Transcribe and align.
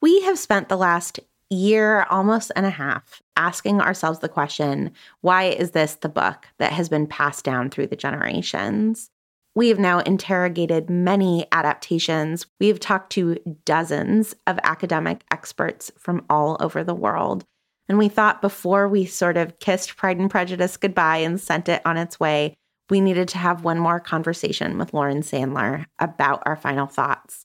We 0.00 0.20
have 0.22 0.38
spent 0.38 0.68
the 0.68 0.76
last 0.76 1.20
year, 1.50 2.04
almost 2.10 2.52
and 2.54 2.66
a 2.66 2.70
half, 2.70 3.22
asking 3.36 3.80
ourselves 3.80 4.20
the 4.20 4.28
question 4.28 4.92
why 5.22 5.44
is 5.44 5.72
this 5.72 5.96
the 5.96 6.08
book 6.08 6.46
that 6.58 6.72
has 6.72 6.88
been 6.88 7.06
passed 7.06 7.44
down 7.44 7.70
through 7.70 7.88
the 7.88 7.96
generations? 7.96 9.10
We 9.54 9.70
have 9.70 9.78
now 9.80 9.98
interrogated 10.00 10.88
many 10.88 11.46
adaptations. 11.50 12.46
We 12.60 12.68
have 12.68 12.78
talked 12.78 13.10
to 13.12 13.38
dozens 13.64 14.36
of 14.46 14.60
academic 14.62 15.24
experts 15.32 15.90
from 15.98 16.24
all 16.30 16.56
over 16.60 16.84
the 16.84 16.94
world. 16.94 17.44
And 17.88 17.98
we 17.98 18.08
thought 18.08 18.40
before 18.40 18.86
we 18.86 19.04
sort 19.04 19.36
of 19.36 19.58
kissed 19.58 19.96
Pride 19.96 20.18
and 20.18 20.30
Prejudice 20.30 20.76
goodbye 20.76 21.18
and 21.18 21.40
sent 21.40 21.68
it 21.68 21.82
on 21.84 21.96
its 21.96 22.20
way, 22.20 22.54
we 22.88 23.00
needed 23.00 23.26
to 23.28 23.38
have 23.38 23.64
one 23.64 23.78
more 23.78 23.98
conversation 23.98 24.78
with 24.78 24.94
Lauren 24.94 25.22
Sandler 25.22 25.86
about 25.98 26.42
our 26.46 26.56
final 26.56 26.86
thoughts. 26.86 27.44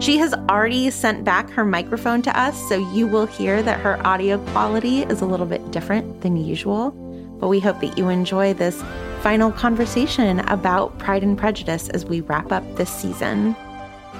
She 0.00 0.16
has 0.16 0.32
already 0.48 0.88
sent 0.90 1.24
back 1.24 1.50
her 1.50 1.64
microphone 1.64 2.22
to 2.22 2.38
us, 2.38 2.56
so 2.70 2.76
you 2.94 3.06
will 3.06 3.26
hear 3.26 3.62
that 3.62 3.80
her 3.80 4.04
audio 4.06 4.38
quality 4.52 5.02
is 5.02 5.20
a 5.20 5.26
little 5.26 5.44
bit 5.44 5.70
different 5.70 6.22
than 6.22 6.38
usual. 6.38 6.90
But 7.38 7.48
we 7.48 7.60
hope 7.60 7.80
that 7.80 7.98
you 7.98 8.08
enjoy 8.08 8.54
this 8.54 8.82
final 9.22 9.52
conversation 9.52 10.40
about 10.40 10.98
Pride 10.98 11.22
and 11.22 11.36
Prejudice 11.36 11.90
as 11.90 12.06
we 12.06 12.22
wrap 12.22 12.50
up 12.50 12.64
this 12.76 12.90
season. 12.90 13.54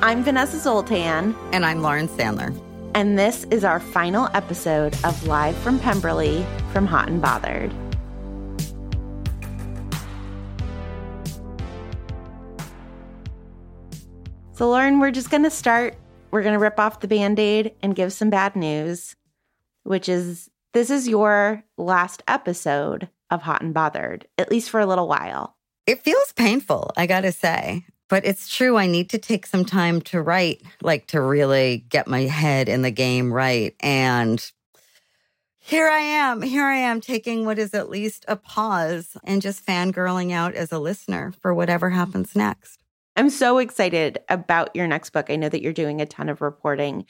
I'm 0.03 0.23
Vanessa 0.23 0.59
Zoltan, 0.59 1.35
And 1.53 1.65
I'm 1.65 1.81
Lauren 1.81 2.09
Sandler. 2.09 2.55
and 2.95 3.19
this 3.19 3.45
is 3.45 3.65
our 3.65 3.81
final 3.81 4.29
episode 4.35 4.95
of 5.05 5.27
Live 5.27 5.57
from 5.59 5.79
Pemberley 5.79 6.45
from 6.73 6.87
Hot 6.87 7.09
and 7.09 7.23
Bothered. 7.23 7.73
So, 14.61 14.69
Lauren, 14.69 15.01
we're 15.01 15.11
just 15.11 15.31
going 15.31 15.45
to 15.45 15.51
start. 15.51 15.95
We're 16.31 16.43
going 16.43 16.53
to 16.53 16.59
rip 16.59 16.79
off 16.79 17.01
the 17.01 17.09
band 17.09 17.39
aid 17.39 17.73
and 17.83 17.97
give 17.97 18.13
some 18.13 18.29
bad 18.29 18.55
news, 18.55 19.17
which 19.85 20.07
is 20.07 20.51
this 20.75 20.91
is 20.91 21.09
your 21.09 21.65
last 21.79 22.23
episode 22.29 23.09
of 23.31 23.41
Hot 23.41 23.63
and 23.63 23.73
Bothered, 23.73 24.29
at 24.37 24.51
least 24.51 24.69
for 24.69 24.79
a 24.79 24.85
little 24.85 25.09
while. 25.09 25.57
It 25.87 26.03
feels 26.03 26.35
painful, 26.35 26.91
I 26.95 27.07
gotta 27.07 27.33
say. 27.33 27.87
But 28.11 28.27
it's 28.27 28.55
true, 28.55 28.77
I 28.77 28.87
need 28.87 29.09
to 29.09 29.19
take 29.19 29.47
some 29.47 29.65
time 29.65 30.03
to 30.03 30.21
write, 30.21 30.61
like 30.83 31.07
to 31.07 31.23
really 31.23 31.87
get 31.89 32.07
my 32.07 32.25
head 32.25 32.69
in 32.69 32.83
the 32.83 32.91
game 32.91 33.33
right. 33.33 33.75
And 33.81 34.45
here 35.59 35.89
I 35.89 36.01
am, 36.01 36.43
here 36.43 36.67
I 36.67 36.77
am 36.77 37.01
taking 37.01 37.47
what 37.47 37.59
is 37.59 37.73
at 37.73 37.89
least 37.89 38.27
a 38.29 38.37
pause 38.37 39.17
and 39.25 39.41
just 39.41 39.65
fangirling 39.65 40.33
out 40.33 40.55
as 40.55 40.71
a 40.71 40.79
listener 40.79 41.33
for 41.41 41.55
whatever 41.55 41.89
happens 41.89 42.37
next. 42.37 42.80
I'm 43.17 43.31
so 43.31 43.59
excited 43.59 44.19
about 44.29 44.75
your 44.75 44.87
next 44.87 45.11
book. 45.11 45.31
I 45.31 45.37
know 45.37 45.49
that 45.49 45.63
you're 45.63 45.73
doing 45.73 46.01
a 46.01 46.07
ton 46.07 46.29
of 46.29 46.41
reporting. 46.41 47.07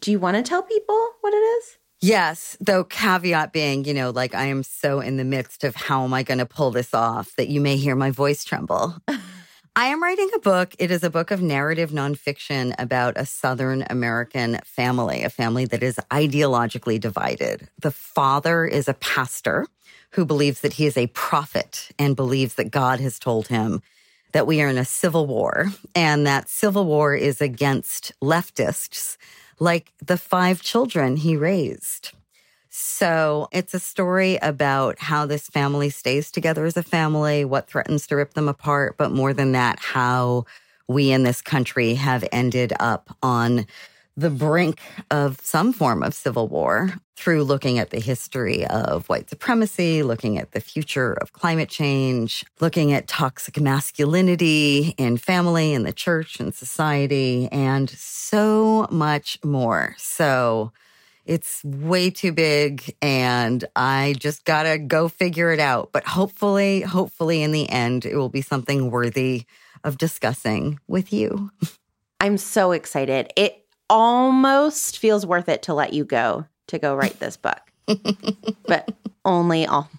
Do 0.00 0.10
you 0.10 0.18
want 0.18 0.36
to 0.36 0.42
tell 0.42 0.62
people 0.62 1.08
what 1.20 1.32
it 1.32 1.36
is? 1.36 1.78
Yes, 2.00 2.56
though 2.60 2.84
caveat 2.84 3.52
being, 3.52 3.84
you 3.84 3.94
know, 3.94 4.10
like 4.10 4.34
I 4.34 4.44
am 4.46 4.62
so 4.62 5.00
in 5.00 5.16
the 5.16 5.24
midst 5.24 5.64
of 5.64 5.74
how 5.74 6.04
am 6.04 6.12
I 6.12 6.22
going 6.22 6.38
to 6.38 6.46
pull 6.46 6.70
this 6.70 6.92
off 6.92 7.34
that 7.36 7.48
you 7.48 7.60
may 7.60 7.76
hear 7.76 7.94
my 7.94 8.10
voice 8.10 8.44
tremble. 8.44 8.96
I 9.76 9.86
am 9.86 10.02
writing 10.02 10.28
a 10.34 10.38
book. 10.38 10.74
It 10.78 10.90
is 10.92 11.02
a 11.02 11.10
book 11.10 11.30
of 11.30 11.42
narrative 11.42 11.90
nonfiction 11.90 12.74
about 12.78 13.14
a 13.16 13.26
Southern 13.26 13.84
American 13.90 14.60
family, 14.64 15.24
a 15.24 15.30
family 15.30 15.64
that 15.64 15.82
is 15.82 15.96
ideologically 16.12 17.00
divided. 17.00 17.68
The 17.80 17.90
father 17.90 18.64
is 18.66 18.86
a 18.86 18.94
pastor 18.94 19.66
who 20.10 20.24
believes 20.24 20.60
that 20.60 20.74
he 20.74 20.86
is 20.86 20.96
a 20.96 21.08
prophet 21.08 21.90
and 21.98 22.14
believes 22.14 22.54
that 22.54 22.70
God 22.70 23.00
has 23.00 23.18
told 23.18 23.48
him 23.48 23.82
that 24.34 24.48
we 24.48 24.60
are 24.60 24.68
in 24.68 24.76
a 24.76 24.84
civil 24.84 25.26
war 25.26 25.68
and 25.94 26.26
that 26.26 26.48
civil 26.48 26.84
war 26.84 27.14
is 27.14 27.40
against 27.40 28.12
leftists 28.20 29.16
like 29.60 29.92
the 30.04 30.18
five 30.18 30.60
children 30.60 31.16
he 31.16 31.36
raised. 31.36 32.10
So 32.68 33.46
it's 33.52 33.74
a 33.74 33.78
story 33.78 34.36
about 34.42 34.98
how 34.98 35.24
this 35.24 35.46
family 35.46 35.88
stays 35.88 36.32
together 36.32 36.64
as 36.64 36.76
a 36.76 36.82
family, 36.82 37.44
what 37.44 37.68
threatens 37.68 38.08
to 38.08 38.16
rip 38.16 38.34
them 38.34 38.48
apart, 38.48 38.96
but 38.98 39.12
more 39.12 39.32
than 39.32 39.52
that, 39.52 39.78
how 39.78 40.46
we 40.88 41.12
in 41.12 41.22
this 41.22 41.40
country 41.40 41.94
have 41.94 42.24
ended 42.32 42.72
up 42.80 43.16
on 43.22 43.66
the 44.16 44.30
brink 44.30 44.80
of 45.10 45.40
some 45.42 45.72
form 45.72 46.02
of 46.02 46.14
civil 46.14 46.46
war 46.46 46.94
through 47.16 47.42
looking 47.42 47.78
at 47.78 47.90
the 47.90 48.00
history 48.00 48.66
of 48.66 49.08
white 49.08 49.28
supremacy, 49.28 50.02
looking 50.02 50.38
at 50.38 50.52
the 50.52 50.60
future 50.60 51.14
of 51.14 51.32
climate 51.32 51.68
change, 51.68 52.44
looking 52.60 52.92
at 52.92 53.08
toxic 53.08 53.60
masculinity 53.60 54.94
in 54.98 55.16
family, 55.16 55.72
in 55.72 55.82
the 55.82 55.92
church, 55.92 56.38
and 56.38 56.54
society, 56.54 57.48
and 57.50 57.90
so 57.90 58.86
much 58.90 59.38
more. 59.44 59.94
So 59.98 60.72
it's 61.24 61.64
way 61.64 62.10
too 62.10 62.32
big, 62.32 62.94
and 63.00 63.64
I 63.74 64.14
just 64.18 64.44
gotta 64.44 64.78
go 64.78 65.08
figure 65.08 65.50
it 65.50 65.60
out. 65.60 65.90
But 65.92 66.04
hopefully, 66.04 66.82
hopefully, 66.82 67.42
in 67.42 67.52
the 67.52 67.68
end, 67.68 68.04
it 68.04 68.16
will 68.16 68.28
be 68.28 68.42
something 68.42 68.90
worthy 68.90 69.44
of 69.82 69.98
discussing 69.98 70.78
with 70.86 71.12
you. 71.12 71.50
I'm 72.20 72.38
so 72.38 72.72
excited. 72.72 73.32
It 73.36 73.63
almost 73.88 74.98
feels 74.98 75.26
worth 75.26 75.48
it 75.48 75.62
to 75.64 75.74
let 75.74 75.92
you 75.92 76.04
go 76.04 76.46
to 76.68 76.78
go 76.78 76.94
write 76.94 77.18
this 77.20 77.36
book, 77.36 77.60
but 78.66 78.92
only 79.24 79.66
almost. 79.66 79.90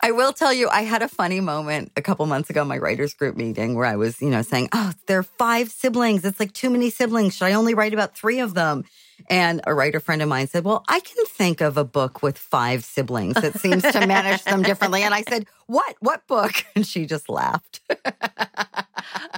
I 0.00 0.12
will 0.12 0.32
tell 0.32 0.52
you, 0.52 0.68
I 0.70 0.82
had 0.82 1.02
a 1.02 1.08
funny 1.08 1.40
moment 1.40 1.92
a 1.96 2.02
couple 2.02 2.24
months 2.26 2.48
ago, 2.48 2.64
my 2.64 2.78
writers 2.78 3.12
group 3.14 3.36
meeting, 3.36 3.74
where 3.74 3.86
I 3.86 3.96
was, 3.96 4.20
you 4.22 4.30
know, 4.30 4.42
saying, 4.42 4.68
Oh, 4.72 4.92
there 5.06 5.18
are 5.18 5.22
five 5.24 5.70
siblings. 5.70 6.24
It's 6.24 6.40
like 6.40 6.52
too 6.52 6.70
many 6.70 6.90
siblings. 6.90 7.36
Should 7.36 7.46
I 7.46 7.52
only 7.52 7.74
write 7.74 7.92
about 7.92 8.16
three 8.16 8.40
of 8.40 8.54
them? 8.54 8.84
And 9.28 9.60
a 9.66 9.74
writer 9.74 10.00
friend 10.00 10.22
of 10.22 10.28
mine 10.28 10.46
said, 10.46 10.64
Well, 10.64 10.84
I 10.88 11.00
can 11.00 11.24
think 11.26 11.60
of 11.60 11.76
a 11.76 11.84
book 11.84 12.22
with 12.22 12.38
five 12.38 12.84
siblings 12.84 13.34
that 13.34 13.58
seems 13.58 13.82
to 13.82 14.06
manage 14.06 14.44
them 14.44 14.62
differently. 14.62 15.02
And 15.02 15.14
I 15.14 15.22
said, 15.28 15.46
What? 15.66 15.96
What 16.00 16.26
book? 16.26 16.52
And 16.76 16.86
she 16.86 17.06
just 17.06 17.28
laughed. 17.30 17.80
to 17.88 18.04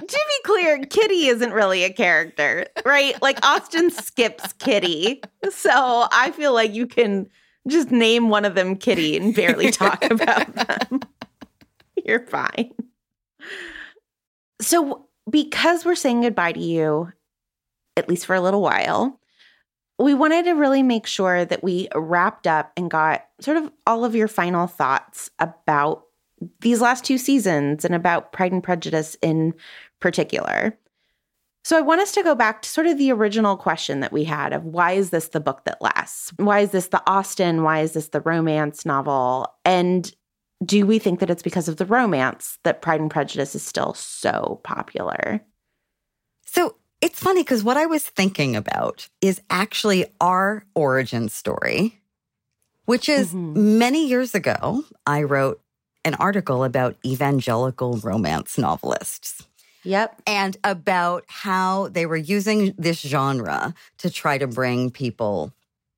be 0.07 0.41
clear, 0.43 0.79
Kitty 0.79 1.27
isn't 1.27 1.53
really 1.53 1.83
a 1.83 1.93
character, 1.93 2.67
right? 2.85 3.19
Like 3.21 3.43
Austen 3.45 3.89
skips 3.91 4.51
Kitty. 4.53 5.21
So 5.49 6.07
I 6.11 6.31
feel 6.31 6.53
like 6.53 6.73
you 6.73 6.85
can 6.85 7.29
just 7.67 7.91
name 7.91 8.29
one 8.29 8.45
of 8.45 8.55
them 8.55 8.75
Kitty 8.75 9.15
and 9.15 9.33
barely 9.33 9.71
talk 9.71 10.03
about 10.03 10.53
them. 10.53 11.01
You're 12.03 12.25
fine. 12.25 12.71
So, 14.61 15.07
because 15.29 15.85
we're 15.85 15.95
saying 15.95 16.21
goodbye 16.21 16.53
to 16.53 16.59
you, 16.59 17.13
at 17.95 18.09
least 18.09 18.25
for 18.25 18.35
a 18.35 18.41
little 18.41 18.61
while, 18.61 19.18
we 19.99 20.13
wanted 20.13 20.45
to 20.45 20.53
really 20.53 20.81
make 20.81 21.05
sure 21.05 21.45
that 21.45 21.63
we 21.63 21.89
wrapped 21.93 22.47
up 22.47 22.71
and 22.77 22.89
got 22.89 23.25
sort 23.41 23.57
of 23.57 23.71
all 23.85 24.05
of 24.05 24.15
your 24.15 24.29
final 24.29 24.65
thoughts 24.65 25.29
about 25.39 26.03
these 26.61 26.79
last 26.79 27.03
two 27.03 27.17
seasons 27.17 27.83
and 27.83 27.93
about 27.93 28.31
Pride 28.31 28.53
and 28.53 28.63
Prejudice 28.63 29.17
in 29.21 29.53
particular. 29.99 30.77
So 31.65 31.77
I 31.77 31.81
want 31.81 31.99
us 32.01 32.13
to 32.13 32.23
go 32.23 32.33
back 32.33 32.61
to 32.61 32.69
sort 32.69 32.87
of 32.87 32.97
the 32.97 33.11
original 33.11 33.57
question 33.57 33.99
that 33.99 34.13
we 34.13 34.23
had 34.23 34.53
of 34.53 34.63
why 34.63 34.93
is 34.93 35.09
this 35.09 35.27
the 35.27 35.41
book 35.41 35.65
that 35.65 35.81
lasts? 35.81 36.31
Why 36.37 36.61
is 36.61 36.71
this 36.71 36.87
the 36.87 37.03
Austen? 37.05 37.63
Why 37.63 37.81
is 37.81 37.91
this 37.91 38.07
the 38.07 38.21
romance 38.21 38.85
novel? 38.85 39.53
And 39.65 40.11
do 40.65 40.85
we 40.85 40.99
think 40.99 41.19
that 41.19 41.29
it's 41.29 41.43
because 41.43 41.67
of 41.67 41.75
the 41.75 41.85
romance 41.85 42.57
that 42.63 42.81
Pride 42.81 43.01
and 43.01 43.11
Prejudice 43.11 43.55
is 43.55 43.63
still 43.63 43.93
so 43.93 44.61
popular? 44.63 45.41
So 46.45 46.75
it's 47.01 47.19
funny 47.19 47.43
because 47.43 47.63
what 47.63 47.77
I 47.77 47.85
was 47.85 48.03
thinking 48.03 48.55
about 48.55 49.07
is 49.21 49.41
actually 49.49 50.05
our 50.19 50.65
origin 50.75 51.29
story, 51.29 51.99
which 52.85 53.07
is 53.07 53.29
mm-hmm. 53.29 53.77
many 53.77 54.07
years 54.07 54.35
ago, 54.35 54.83
I 55.05 55.23
wrote 55.23 55.61
an 56.03 56.15
article 56.15 56.63
about 56.63 56.97
evangelical 57.05 57.97
romance 57.97 58.57
novelists. 58.57 59.45
Yep. 59.83 60.21
And 60.27 60.57
about 60.63 61.23
how 61.27 61.87
they 61.87 62.05
were 62.05 62.17
using 62.17 62.73
this 62.77 62.99
genre 62.99 63.73
to 63.99 64.09
try 64.09 64.37
to 64.37 64.47
bring 64.47 64.91
people 64.91 65.53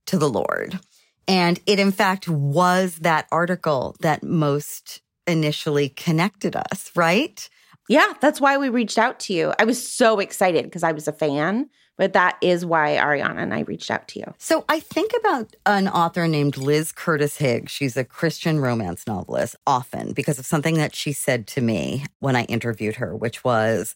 to 0.05 0.17
the 0.17 0.29
Lord. 0.29 0.79
And 1.27 1.59
it, 1.65 1.79
in 1.79 1.91
fact, 1.91 2.27
was 2.27 2.97
that 2.97 3.27
article 3.31 3.95
that 4.01 4.21
most 4.21 5.01
initially 5.25 5.89
connected 5.89 6.55
us, 6.55 6.91
right? 6.95 7.49
Yeah, 7.91 8.13
that's 8.21 8.39
why 8.39 8.57
we 8.57 8.69
reached 8.69 8.97
out 8.97 9.19
to 9.21 9.33
you. 9.33 9.53
I 9.59 9.65
was 9.65 9.85
so 9.85 10.19
excited 10.19 10.63
because 10.63 10.81
I 10.81 10.93
was 10.93 11.09
a 11.09 11.11
fan, 11.11 11.69
but 11.97 12.13
that 12.13 12.37
is 12.39 12.65
why 12.65 12.91
Ariana 12.95 13.39
and 13.39 13.53
I 13.53 13.63
reached 13.63 13.91
out 13.91 14.07
to 14.07 14.19
you. 14.19 14.33
So 14.37 14.63
I 14.69 14.79
think 14.79 15.11
about 15.19 15.57
an 15.65 15.89
author 15.89 16.25
named 16.25 16.55
Liz 16.55 16.93
Curtis 16.93 17.35
Higgs. 17.35 17.69
She's 17.69 17.97
a 17.97 18.05
Christian 18.05 18.61
romance 18.61 19.05
novelist 19.07 19.57
often 19.67 20.13
because 20.13 20.39
of 20.39 20.45
something 20.45 20.75
that 20.75 20.95
she 20.95 21.11
said 21.11 21.47
to 21.47 21.59
me 21.59 22.05
when 22.19 22.37
I 22.37 22.43
interviewed 22.45 22.95
her, 22.95 23.13
which 23.13 23.43
was, 23.43 23.93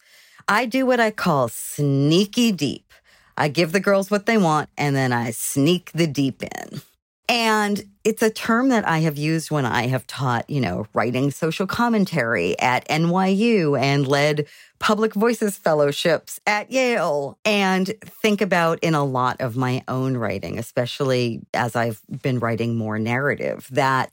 I 0.49 0.65
do 0.65 0.85
what 0.85 0.99
I 0.99 1.09
call 1.09 1.47
sneaky 1.47 2.51
deep. 2.51 2.91
I 3.37 3.47
give 3.47 3.71
the 3.71 3.79
girls 3.79 4.11
what 4.11 4.25
they 4.25 4.37
want 4.37 4.69
and 4.77 4.93
then 4.93 5.13
I 5.13 5.31
sneak 5.31 5.93
the 5.93 6.05
deep 6.05 6.43
in. 6.43 6.81
And 7.29 7.85
it's 8.05 8.21
a 8.21 8.29
term 8.29 8.69
that 8.69 8.87
I 8.87 8.99
have 8.99 9.17
used 9.17 9.49
when 9.49 9.65
I 9.65 9.87
have 9.87 10.05
taught, 10.05 10.47
you 10.47 10.61
know, 10.61 10.85
writing 10.93 11.31
social 11.31 11.65
commentary 11.65 12.57
at 12.59 12.87
NYU 12.87 13.77
and 13.81 14.07
led 14.07 14.45
public 14.77 15.15
voices 15.15 15.57
fellowships 15.57 16.39
at 16.45 16.71
Yale. 16.71 17.39
And 17.43 17.87
think 18.05 18.41
about 18.41 18.77
in 18.79 18.93
a 18.93 19.03
lot 19.03 19.41
of 19.41 19.57
my 19.57 19.83
own 19.87 20.17
writing, 20.17 20.59
especially 20.59 21.41
as 21.55 21.75
I've 21.75 21.99
been 22.21 22.37
writing 22.37 22.75
more 22.75 22.99
narrative, 22.99 23.67
that, 23.71 24.11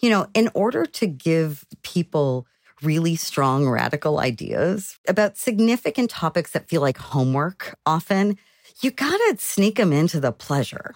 you 0.00 0.08
know, 0.08 0.26
in 0.32 0.48
order 0.54 0.86
to 0.86 1.06
give 1.06 1.66
people 1.82 2.46
really 2.82 3.14
strong 3.14 3.68
radical 3.68 4.20
ideas 4.20 4.98
about 5.06 5.36
significant 5.36 6.08
topics 6.08 6.52
that 6.52 6.68
feel 6.68 6.80
like 6.80 6.96
homework 6.96 7.78
often, 7.84 8.38
you 8.80 8.90
gotta 8.90 9.36
sneak 9.38 9.76
them 9.76 9.92
into 9.92 10.18
the 10.18 10.32
pleasure 10.32 10.94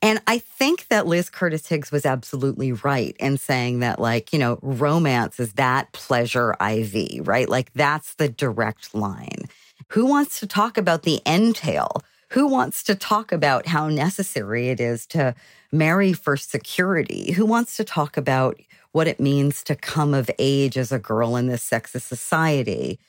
and 0.00 0.20
I 0.26 0.38
think 0.38 0.88
that 0.88 1.06
Liz 1.06 1.28
Curtis 1.28 1.66
Higgs 1.66 1.90
was 1.90 2.06
absolutely 2.06 2.72
right 2.72 3.16
in 3.18 3.36
saying 3.36 3.80
that, 3.80 3.98
like, 3.98 4.32
you 4.32 4.38
know, 4.38 4.58
romance 4.62 5.40
is 5.40 5.54
that 5.54 5.92
pleasure 5.92 6.54
IV, 6.60 7.26
right? 7.26 7.48
Like, 7.48 7.72
that's 7.72 8.14
the 8.14 8.28
direct 8.28 8.94
line. 8.94 9.48
Who 9.88 10.06
wants 10.06 10.38
to 10.40 10.46
talk 10.46 10.78
about 10.78 11.02
the 11.02 11.20
entail? 11.26 12.02
Who 12.30 12.46
wants 12.46 12.82
to 12.84 12.94
talk 12.94 13.32
about 13.32 13.66
how 13.66 13.88
necessary 13.88 14.68
it 14.68 14.80
is 14.80 15.06
to 15.08 15.34
marry 15.72 16.12
for 16.12 16.36
security? 16.36 17.32
Who 17.32 17.46
wants 17.46 17.76
to 17.76 17.84
talk 17.84 18.16
about 18.16 18.60
what 18.92 19.08
it 19.08 19.18
means 19.18 19.62
to 19.64 19.74
come 19.74 20.14
of 20.14 20.30
age 20.38 20.76
as 20.76 20.92
a 20.92 20.98
girl 20.98 21.36
in 21.36 21.48
this 21.48 21.68
sexist 21.68 22.02
society? 22.02 23.00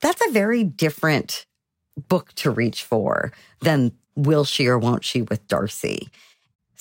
That's 0.00 0.22
a 0.26 0.32
very 0.32 0.64
different 0.64 1.46
book 2.08 2.32
to 2.34 2.50
reach 2.50 2.82
for 2.82 3.32
than 3.60 3.92
Will 4.16 4.44
She 4.44 4.66
or 4.66 4.78
Won't 4.78 5.04
She 5.04 5.22
with 5.22 5.46
Darcy. 5.48 6.08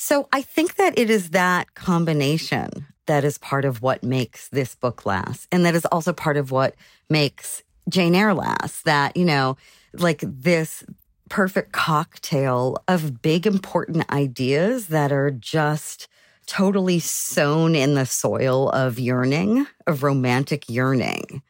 So 0.04 0.28
I 0.34 0.42
think 0.42 0.78
that 0.78 0.98
it 0.98 1.12
is 1.12 1.30
that 1.30 1.76
combination 1.76 2.88
that 3.06 3.24
is 3.24 3.38
part 3.38 3.66
of 3.66 3.84
what 3.84 4.02
makes 4.02 4.48
this 4.48 4.74
book 4.74 5.06
last. 5.06 5.48
And 5.52 5.64
that 5.64 5.76
is 5.76 5.86
also 5.86 6.12
part 6.12 6.38
of 6.38 6.50
what 6.50 6.74
makes 7.08 7.62
Jane 7.88 8.16
Eyre 8.16 8.34
last. 8.34 8.84
That, 8.86 9.16
you 9.16 9.26
know, 9.26 9.58
like 9.94 10.24
this 10.26 10.84
perfect 11.30 11.72
cocktail 11.72 12.84
of 12.88 13.22
big, 13.22 13.46
important 13.46 14.12
ideas 14.12 14.88
that 14.88 15.12
are 15.12 15.30
just 15.30 16.08
totally 16.48 16.98
sown 16.98 17.76
in 17.76 17.94
the 17.94 18.08
soil 18.08 18.70
of 18.72 18.98
yearning, 18.98 19.68
of 19.86 20.02
romantic 20.02 20.68
yearning, 20.68 21.44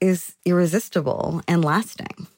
is 0.00 0.36
irresistible 0.44 1.42
and 1.48 1.64
lasting. 1.64 2.28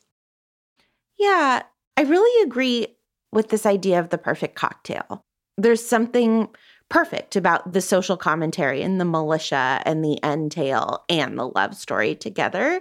Yeah, 1.19 1.63
I 1.99 2.03
really 2.05 2.43
agree 2.43 2.87
with 3.31 3.51
this 3.51 3.67
idea 3.67 4.01
of 4.01 4.09
the 4.09 4.19
perfect 4.19 4.55
cocktail 4.55 5.23
there's 5.57 5.85
something 5.85 6.49
perfect 6.89 7.37
about 7.37 7.73
the 7.73 7.81
social 7.81 8.17
commentary 8.17 8.83
and 8.83 9.01
the 9.01 9.05
militia 9.05 9.81
and 9.87 10.05
the 10.05 10.19
entail 10.23 11.05
and 11.09 11.39
the 11.39 11.49
love 11.49 11.75
story 11.75 12.15
together. 12.15 12.81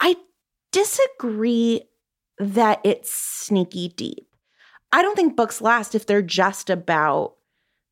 I 0.00 0.16
disagree 0.72 1.82
that 2.38 2.80
it's 2.84 3.12
sneaky 3.12 3.88
deep. 3.88 4.26
I 4.92 5.02
don't 5.02 5.16
think 5.16 5.36
books 5.36 5.60
last 5.60 5.94
if 5.94 6.06
they're 6.06 6.22
just 6.22 6.70
about 6.70 7.34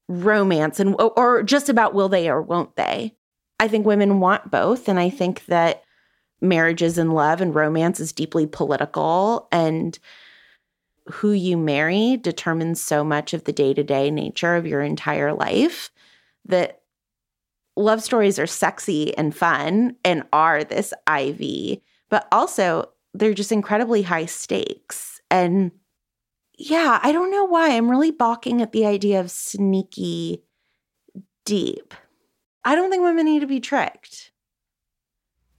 romance 0.09 0.81
and 0.81 0.95
or 0.99 1.43
just 1.43 1.69
about 1.69 1.95
will 1.95 2.09
they 2.09 2.29
or 2.29 2.41
won't 2.41 2.77
they. 2.77 3.15
I 3.61 3.69
think 3.69 3.87
women 3.87 4.21
want 4.21 4.51
both 4.51 4.89
and 4.89 4.99
I 4.99 5.11
think 5.11 5.45
that 5.47 5.83
marriages 6.41 6.99
and 6.99 7.15
love 7.15 7.41
and 7.41 7.55
romance 7.55 8.01
is 8.01 8.13
deeply 8.13 8.47
political 8.47 9.49
and 9.51 9.99
who 11.07 11.33
you 11.33 11.57
marry 11.57 12.17
determines 12.17 12.81
so 12.81 13.05
much 13.05 13.35
of 13.35 13.45
the 13.45 13.53
day 13.53 13.75
to 13.75 13.83
day 13.83 14.11
nature 14.11 14.57
of 14.57 14.67
your 14.67 14.81
entire 14.81 15.33
life 15.33 15.91
that 16.47 16.81
love 17.77 18.03
stories 18.03 18.39
are 18.39 18.47
sexy 18.47 19.17
and 19.17 19.35
fun 19.35 19.97
and 20.05 20.25
are 20.33 20.65
this 20.65 20.95
IV, 21.09 21.79
but 22.09 22.27
also 22.33 22.91
they're 23.13 23.35
just 23.35 23.53
incredibly 23.53 24.03
high 24.03 24.27
stakes. 24.27 25.21
And 25.31 25.73
yeah, 26.57 27.01
I 27.03 27.13
don't 27.13 27.31
know 27.31 27.45
why. 27.45 27.71
I'm 27.71 27.91
really 27.91 28.11
balking 28.11 28.63
at 28.63 28.73
the 28.73 28.87
idea 28.87 29.21
of 29.21 29.31
sneaky 29.31 30.43
deep. 31.45 31.95
I 32.65 32.75
don't 32.75 32.91
think 32.91 33.03
women 33.03 33.27
need 33.27 33.41
to 33.41 33.47
be 33.47 33.61
tricked. 33.61 34.31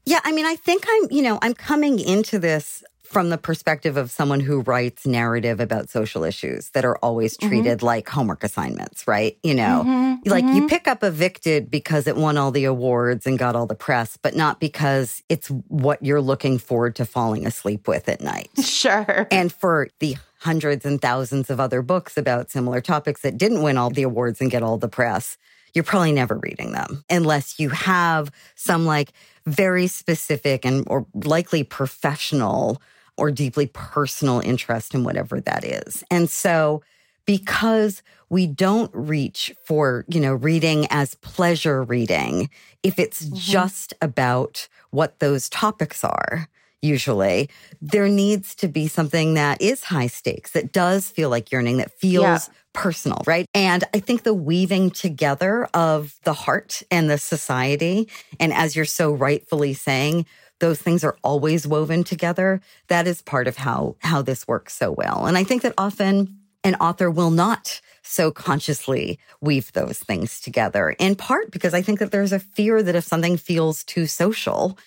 Yeah, 0.06 0.19
I 0.24 0.31
mean, 0.31 0.45
I 0.45 0.56
think 0.56 0.86
I'm, 0.88 1.12
you 1.12 1.21
know, 1.21 1.39
I'm 1.41 1.53
coming 1.53 2.00
into 2.00 2.39
this 2.39 2.83
from 3.05 3.29
the 3.29 3.37
perspective 3.37 3.97
of 3.97 4.11
someone 4.11 4.39
who 4.39 4.61
writes 4.61 5.05
narrative 5.05 5.59
about 5.59 5.89
social 5.89 6.23
issues 6.23 6.69
that 6.71 6.85
are 6.85 6.97
always 6.97 7.37
mm-hmm. 7.37 7.47
treated 7.49 7.77
mm-hmm. 7.77 7.85
like 7.85 8.09
homework 8.09 8.43
assignments, 8.43 9.07
right? 9.07 9.37
You 9.43 9.55
know, 9.55 9.83
mm-hmm. 9.85 10.29
like 10.29 10.43
mm-hmm. 10.43 10.55
you 10.55 10.67
pick 10.67 10.87
up 10.87 11.03
Evicted 11.03 11.69
because 11.69 12.07
it 12.07 12.15
won 12.15 12.37
all 12.37 12.51
the 12.51 12.65
awards 12.65 13.25
and 13.25 13.37
got 13.37 13.55
all 13.55 13.67
the 13.67 13.75
press, 13.75 14.17
but 14.17 14.35
not 14.35 14.59
because 14.59 15.23
it's 15.29 15.49
what 15.67 16.03
you're 16.03 16.21
looking 16.21 16.57
forward 16.57 16.95
to 16.95 17.05
falling 17.05 17.45
asleep 17.45 17.87
with 17.87 18.09
at 18.09 18.21
night. 18.21 18.49
Sure. 18.75 19.27
And 19.31 19.53
for 19.53 19.88
the 20.00 20.17
hundreds 20.39 20.85
and 20.85 21.01
thousands 21.01 21.50
of 21.50 21.59
other 21.59 21.81
books 21.81 22.17
about 22.17 22.51
similar 22.51 22.81
topics 22.81 23.21
that 23.21 23.38
didn't 23.38 23.63
win 23.63 23.77
all 23.77 23.89
the 23.89 24.03
awards 24.03 24.41
and 24.41 24.51
get 24.51 24.62
all 24.62 24.77
the 24.77 24.89
press, 24.89 25.38
you're 25.74 25.83
probably 25.83 26.12
never 26.12 26.38
reading 26.38 26.71
them 26.71 27.03
unless 27.09 27.59
you 27.59 27.69
have 27.69 28.31
some 28.55 28.85
like 28.85 29.12
very 29.45 29.88
specific 29.88 30.65
and 30.65 30.83
or 30.88 31.05
likely 31.13 31.63
professional 31.63 32.81
or 33.17 33.31
deeply 33.31 33.67
personal 33.67 34.39
interest 34.41 34.93
in 34.93 35.03
whatever 35.03 35.39
that 35.41 35.63
is. 35.63 36.03
And 36.12 36.29
so 36.29 36.84
because 37.25 38.03
we 38.29 38.48
don't 38.48 38.91
reach 38.93 39.53
for, 39.65 40.05
you 40.07 40.19
know, 40.19 40.34
reading 40.34 40.88
as 40.89 41.15
pleasure 41.15 41.84
reading, 41.84 42.50
if 42.84 43.00
it's 43.00 43.25
mm-hmm. 43.25 43.36
just 43.36 43.93
about 44.01 44.67
what 44.91 45.19
those 45.19 45.50
topics 45.50 46.03
are, 46.03 46.48
usually 46.81 47.50
there 47.81 48.07
needs 48.07 48.55
to 48.55 48.67
be 48.67 48.88
something 48.88 49.34
that 49.34 49.62
is 49.62 49.84
high 49.86 50.07
stakes, 50.07 50.51
that 50.51 50.72
does 50.72 51.10
feel 51.10 51.29
like 51.29 51.51
yearning, 51.51 51.77
that 51.77 51.91
feels 51.91 52.48
yeah. 52.48 52.53
personal, 52.74 53.22
right? 53.25 53.48
And 53.53 53.84
I 53.93 54.00
think 54.00 54.24
the 54.24 54.34
weaving 54.34 54.91
together 54.91 55.65
of 55.74 56.15
the 56.24 56.34
heart 56.34 56.84
and 56.91 57.10
the 57.10 57.17
society, 57.17 58.07
and 58.39 58.53
as 58.53 58.75
you're 58.75 58.86
so 58.86 59.12
rightfully 59.12 59.74
saying, 59.74 60.25
those 60.59 60.81
things 60.81 61.03
are 61.03 61.17
always 61.24 61.67
woven 61.67 62.03
together. 62.03 62.62
That 62.88 63.07
is 63.07 63.21
part 63.21 63.47
of 63.47 63.57
how, 63.57 63.97
how 64.00 64.21
this 64.21 64.47
works 64.47 64.74
so 64.74 64.91
well. 64.91 65.25
And 65.25 65.38
I 65.38 65.43
think 65.43 65.62
that 65.63 65.74
often 65.77 66.39
an 66.63 66.75
author 66.75 67.12
will 67.12 67.31
not 67.31 67.81
so 68.01 68.31
consciously 68.31 69.19
weave 69.41 69.71
those 69.74 70.00
things 70.00 70.39
together, 70.39 70.95
in 71.00 71.15
part 71.15 71.51
because 71.51 71.74
I 71.74 71.81
think 71.81 72.00
that 72.00 72.12
there's 72.12 72.33
a 72.33 72.39
fear 72.39 72.81
that 72.81 72.95
if 72.95 73.03
something 73.03 73.38
feels 73.38 73.83
too 73.83 74.07
social, 74.07 74.77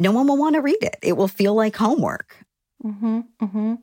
no 0.00 0.12
one 0.12 0.26
will 0.26 0.36
want 0.36 0.54
to 0.54 0.60
read 0.60 0.82
it. 0.82 0.96
It 1.02 1.16
will 1.16 1.28
feel 1.28 1.54
like 1.54 1.76
homework. 1.76 2.36
Mm-hmm, 2.84 3.20
mm-hmm. 3.40 3.74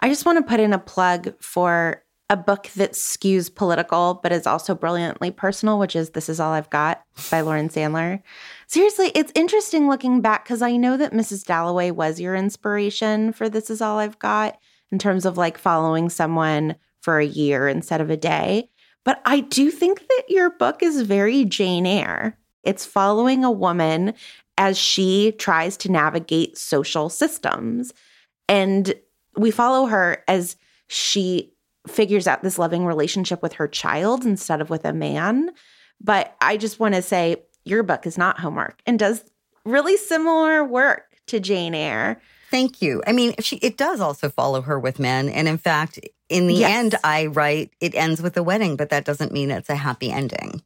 I 0.00 0.08
just 0.08 0.26
want 0.26 0.38
to 0.38 0.48
put 0.48 0.60
in 0.60 0.72
a 0.72 0.78
plug 0.78 1.34
for 1.40 2.03
a 2.34 2.36
book 2.36 2.68
that 2.74 2.94
skews 2.94 3.54
political 3.54 4.18
but 4.20 4.32
is 4.32 4.44
also 4.44 4.74
brilliantly 4.74 5.30
personal, 5.30 5.78
which 5.78 5.94
is 5.94 6.10
This 6.10 6.28
Is 6.28 6.40
All 6.40 6.52
I've 6.52 6.68
Got 6.68 7.00
by 7.30 7.42
Lauren 7.42 7.68
Sandler. 7.68 8.22
Seriously, 8.66 9.12
it's 9.14 9.30
interesting 9.36 9.88
looking 9.88 10.20
back 10.20 10.44
because 10.44 10.60
I 10.60 10.76
know 10.76 10.96
that 10.96 11.12
Mrs. 11.12 11.44
Dalloway 11.44 11.92
was 11.92 12.18
your 12.18 12.34
inspiration 12.34 13.32
for 13.32 13.48
This 13.48 13.70
Is 13.70 13.80
All 13.80 14.00
I've 14.00 14.18
Got 14.18 14.58
in 14.90 14.98
terms 14.98 15.24
of 15.24 15.38
like 15.38 15.56
following 15.56 16.10
someone 16.10 16.74
for 17.02 17.20
a 17.20 17.24
year 17.24 17.68
instead 17.68 18.00
of 18.00 18.10
a 18.10 18.16
day. 18.16 18.68
But 19.04 19.22
I 19.24 19.38
do 19.38 19.70
think 19.70 20.00
that 20.00 20.24
your 20.28 20.50
book 20.50 20.82
is 20.82 21.02
very 21.02 21.44
Jane 21.44 21.86
Eyre. 21.86 22.36
It's 22.64 22.84
following 22.84 23.44
a 23.44 23.50
woman 23.50 24.14
as 24.58 24.76
she 24.76 25.30
tries 25.38 25.76
to 25.76 25.92
navigate 25.92 26.58
social 26.58 27.08
systems. 27.08 27.92
And 28.48 28.92
we 29.36 29.52
follow 29.52 29.86
her 29.86 30.24
as 30.26 30.56
she 30.88 31.53
figures 31.86 32.26
out 32.26 32.42
this 32.42 32.58
loving 32.58 32.86
relationship 32.86 33.42
with 33.42 33.54
her 33.54 33.68
child 33.68 34.24
instead 34.24 34.60
of 34.60 34.70
with 34.70 34.84
a 34.84 34.92
man. 34.92 35.50
But 36.00 36.34
I 36.40 36.56
just 36.56 36.80
want 36.80 36.94
to 36.94 37.02
say 37.02 37.36
your 37.64 37.82
book 37.82 38.06
is 38.06 38.18
not 38.18 38.40
homework 38.40 38.80
and 38.86 38.98
does 38.98 39.24
really 39.64 39.96
similar 39.96 40.64
work 40.64 41.04
to 41.26 41.40
Jane 41.40 41.74
Eyre. 41.74 42.20
Thank 42.50 42.82
you. 42.82 43.02
I 43.06 43.12
mean, 43.12 43.34
she 43.40 43.56
it 43.56 43.76
does 43.76 44.00
also 44.00 44.28
follow 44.28 44.62
her 44.62 44.78
with 44.78 44.98
men, 44.98 45.28
and 45.28 45.48
in 45.48 45.58
fact, 45.58 45.98
in 46.28 46.46
the 46.46 46.54
Yes. 46.54 46.70
end, 46.70 46.94
I 47.02 47.26
write 47.26 47.70
it 47.80 47.94
ends 47.94 48.22
with 48.22 48.36
a 48.36 48.42
wedding, 48.42 48.76
but 48.76 48.90
that 48.90 49.04
doesn't 49.04 49.32
mean 49.32 49.50
it's 49.50 49.70
a 49.70 49.74
happy 49.74 50.10
ending. 50.10 50.62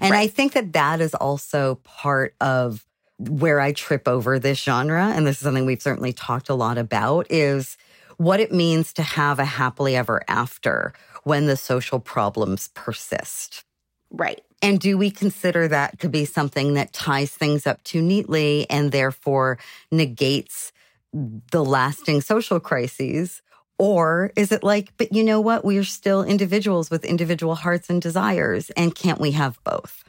And 0.00 0.14
I 0.14 0.26
think 0.26 0.52
that 0.54 0.72
that 0.72 1.00
is 1.00 1.14
also 1.14 1.76
part 1.84 2.34
of 2.40 2.84
where 3.18 3.60
I 3.60 3.72
trip 3.72 4.08
over 4.08 4.38
this 4.38 4.58
genre, 4.58 5.12
and 5.14 5.26
this 5.26 5.36
is 5.36 5.42
something 5.42 5.64
we've 5.64 5.82
certainly 5.82 6.12
talked 6.12 6.48
a 6.48 6.54
lot 6.54 6.76
about, 6.76 7.26
is 7.30 7.76
what 8.22 8.38
it 8.38 8.52
means 8.52 8.92
to 8.92 9.02
have 9.02 9.40
a 9.40 9.44
happily 9.44 9.96
ever 9.96 10.22
after 10.28 10.92
when 11.24 11.46
the 11.46 11.56
social 11.56 11.98
problems 11.98 12.68
persist. 12.68 13.64
Right. 14.12 14.40
And 14.62 14.78
do 14.78 14.96
we 14.96 15.10
consider 15.10 15.66
that 15.66 15.98
to 16.00 16.08
be 16.08 16.24
something 16.24 16.74
that 16.74 16.92
ties 16.92 17.32
things 17.32 17.66
up 17.66 17.82
too 17.82 18.00
neatly 18.00 18.70
and 18.70 18.92
therefore 18.92 19.58
negates 19.90 20.70
the 21.12 21.64
lasting 21.64 22.20
social 22.20 22.60
crises? 22.60 23.42
Or 23.76 24.30
is 24.36 24.52
it 24.52 24.62
like, 24.62 24.96
but 24.98 25.12
you 25.12 25.24
know 25.24 25.40
what? 25.40 25.64
We're 25.64 25.82
still 25.82 26.22
individuals 26.22 26.90
with 26.90 27.04
individual 27.04 27.56
hearts 27.56 27.90
and 27.90 28.00
desires. 28.00 28.70
And 28.76 28.94
can't 28.94 29.20
we 29.20 29.32
have 29.32 29.58
both? 29.64 30.04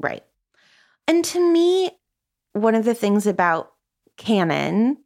Right. 0.00 0.24
And 1.06 1.24
to 1.26 1.52
me, 1.52 1.92
one 2.52 2.74
of 2.74 2.84
the 2.84 2.94
things 2.94 3.28
about 3.28 3.72
canon 4.16 4.96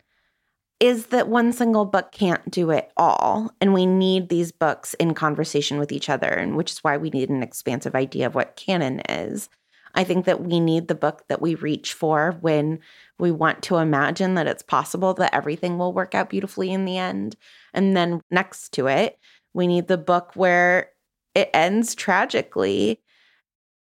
is 0.83 1.07
that 1.07 1.29
one 1.29 1.53
single 1.53 1.85
book 1.85 2.11
can't 2.11 2.51
do 2.51 2.73
it 2.73 2.91
all. 2.97 3.53
And 3.61 3.73
we 3.73 3.87
need 3.87 4.29
these 4.29 4.51
books 4.51 4.95
in 4.95 5.15
conversation 5.15 5.79
with 5.79 5.93
each 5.93 6.09
other, 6.09 6.27
and 6.27 6.57
which 6.57 6.73
is 6.73 6.79
why 6.79 6.97
we 6.97 7.09
need 7.09 7.31
an 7.31 7.41
expansive 7.41 7.95
idea 7.95 8.27
of 8.27 8.35
what 8.35 8.57
canon 8.57 8.99
is. 9.09 9.49
I 9.95 10.03
think 10.03 10.25
that 10.25 10.43
we 10.43 10.59
need 10.59 10.89
the 10.89 10.97
book 10.97 11.23
that 11.29 11.41
we 11.41 11.55
reach 11.55 11.93
for 11.93 12.37
when 12.41 12.81
we 13.17 13.31
want 13.31 13.63
to 13.63 13.77
imagine 13.77 14.35
that 14.35 14.49
it's 14.49 14.65
possible 14.65 15.15
that 15.15 15.33
everything 15.33 15.79
will 15.79 15.93
work 15.93 16.17
out 16.17 16.31
beautifully 16.31 16.73
in 16.73 16.85
the 16.85 16.99
end. 16.99 17.37
And 17.73 17.97
then 17.97 18.21
next 18.29 18.71
to 18.71 18.89
it, 18.89 19.21
we 19.55 19.69
need 19.69 19.87
the 19.87 19.99
book 19.99 20.33
where 20.35 20.89
it 21.37 21.49
ends 21.55 21.95
tragically. 21.95 23.01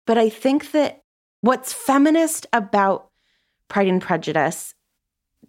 But 0.07 0.17
I 0.17 0.29
think 0.29 0.71
that 0.71 1.03
what's 1.41 1.73
feminist 1.73 2.47
about 2.53 3.09
Pride 3.67 3.89
and 3.89 4.01
Prejudice 4.01 4.75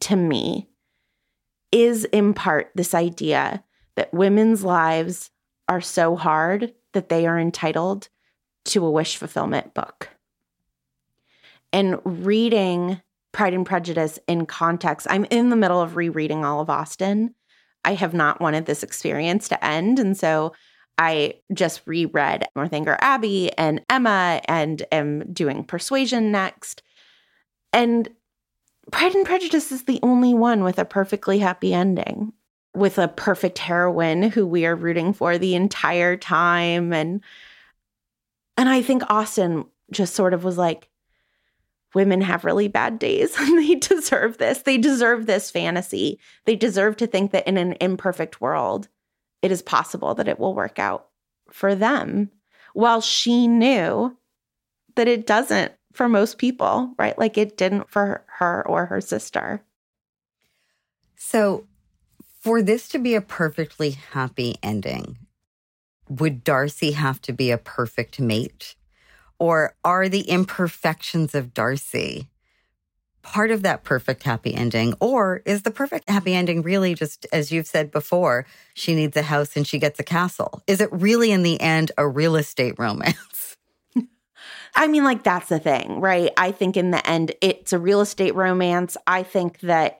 to 0.00 0.17
me 0.17 0.71
is 1.76 2.06
in 2.06 2.33
part 2.33 2.71
this 2.75 2.95
idea 2.95 3.62
that 3.97 4.14
women's 4.14 4.64
lives 4.64 5.30
are 5.68 5.83
so 5.83 6.16
hard 6.16 6.73
that 6.95 7.11
they 7.11 7.26
are 7.26 7.38
entitled 7.38 8.09
to 8.64 8.87
a 8.87 8.90
wish 8.90 9.18
fulfillment 9.18 9.75
book. 9.75 10.09
And 11.75 12.00
reading 12.04 13.02
Pride 13.33 13.52
and 13.52 13.66
Prejudice 13.66 14.18
in 14.26 14.47
context, 14.47 15.06
I'm 15.11 15.26
in 15.26 15.50
the 15.50 15.56
middle 15.56 15.83
of 15.83 15.97
rereading 15.97 16.47
all 16.47 16.61
of 16.61 16.71
Austen. 16.71 17.35
I 17.85 17.92
have 17.92 18.14
not 18.14 18.40
wanted 18.40 18.64
this 18.64 18.83
experience 18.83 19.47
to 19.50 19.62
end. 19.62 19.99
And 19.99 20.16
so 20.16 20.54
I 20.97 21.35
just 21.52 21.83
reread 21.85 22.49
Northanger 22.56 22.97
Abbey 23.02 23.52
and 23.59 23.85
Emma 23.90 24.40
and 24.49 24.83
am 24.90 25.30
doing 25.30 25.62
Persuasion 25.62 26.33
next. 26.33 26.83
And 27.75 28.09
Pride 28.90 29.14
and 29.14 29.26
Prejudice 29.26 29.73
is 29.73 29.85
the 29.85 30.00
only 30.02 30.35
one 30.35 30.62
with 30.62 30.78
a 30.78 30.85
perfectly 30.85 31.38
happy 31.38 31.75
ending, 31.75 32.33
with 32.75 32.99
a 32.99 33.09
perfect 33.09 33.59
heroine 33.59 34.23
who 34.23 34.47
we 34.47 34.64
are 34.66 34.76
rooting 34.76 35.12
for 35.12 35.38
the 35.38 35.55
entire 35.55 36.16
time. 36.16 36.93
And 36.93 37.23
and 38.57 38.69
I 38.69 38.83
think 38.83 39.02
Austen 39.11 39.66
just 39.90 40.14
sort 40.14 40.35
of 40.35 40.45
was 40.45 40.57
like, 40.57 40.88
women 41.95 42.21
have 42.21 42.45
really 42.45 42.69
bad 42.69 42.99
days 42.99 43.35
and 43.38 43.59
they 43.66 43.75
deserve 43.75 44.38
this. 44.38 44.62
They 44.62 44.78
deserve 44.78 45.26
this 45.26 45.50
fantasy. 45.50 46.21
They 46.45 46.55
deserve 46.55 46.97
to 46.99 47.07
think 47.07 47.33
that 47.33 47.49
in 47.49 47.57
an 47.57 47.76
imperfect 47.81 48.40
world, 48.40 48.88
it 49.43 49.50
is 49.50 49.62
possible 49.62 50.14
that 50.14 50.28
it 50.28 50.38
will 50.38 50.55
work 50.55 50.78
out 50.78 51.09
for 51.50 51.75
them. 51.75 52.31
While 52.75 53.00
she 53.00 53.49
knew 53.49 54.16
that 54.97 55.09
it 55.09 55.26
doesn't 55.26 55.73
for 55.95 56.09
most 56.09 56.37
people, 56.37 56.93
right? 56.99 57.19
Like 57.19 57.38
it 57.38 57.57
didn't 57.57 57.88
for 57.88 58.25
her 58.38 58.66
or 58.66 58.87
her 58.87 59.00
sister. 59.00 59.62
So, 61.16 61.66
for 62.40 62.62
this 62.62 62.88
to 62.90 62.99
be 62.99 63.14
a 63.14 63.21
perfectly 63.21 63.90
happy 63.90 64.57
ending, 64.62 65.19
would 66.09 66.45
Darcy 66.45 66.93
have 66.93 67.21
to 67.23 67.33
be 67.33 67.50
a 67.50 67.59
perfect 67.59 68.21
mate? 68.21 68.76
Or 69.38 69.75
are 69.85 70.09
the 70.09 70.23
imperfections 70.23 71.35
of 71.35 71.52
Darcy 71.52 72.28
part 73.26 73.50
of 73.50 73.62
that 73.62 73.83
perfect 73.83 74.23
happy 74.23 74.55
ending? 74.55 74.95
Or 75.00 75.43
is 75.45 75.62
the 75.62 75.73
perfect 75.73 76.09
happy 76.09 76.33
ending 76.33 76.62
really 76.62 76.95
just, 76.95 77.26
as 77.33 77.50
you've 77.50 77.66
said 77.66 77.90
before, 77.90 78.47
she 78.73 78.95
needs 78.95 79.16
a 79.16 79.23
house 79.23 79.57
and 79.57 79.66
she 79.66 79.81
gets 79.81 79.99
a 79.99 80.05
castle? 80.05 80.62
Is 80.66 80.81
it 80.81 80.93
really 80.93 81.33
in 81.33 81.43
the 81.43 81.61
end 81.61 81.90
a 81.99 82.07
real 82.07 82.37
estate 82.37 82.78
romance? 82.78 83.56
I 84.76 84.88
mean, 84.88 85.04
like, 85.04 85.25
that's 85.25 85.49
the 85.49 85.59
thing, 85.59 86.00
right? 86.00 86.30
I 86.37 86.52
think 86.52 86.76
in 86.76 86.90
the 86.90 87.04
end, 87.09 87.33
it's 87.40 87.73
a 87.73 87.78
real 87.78 88.02
estate 88.02 88.35
romance. 88.35 88.97
I 89.06 89.23
think 89.23 89.61
that 89.61 89.99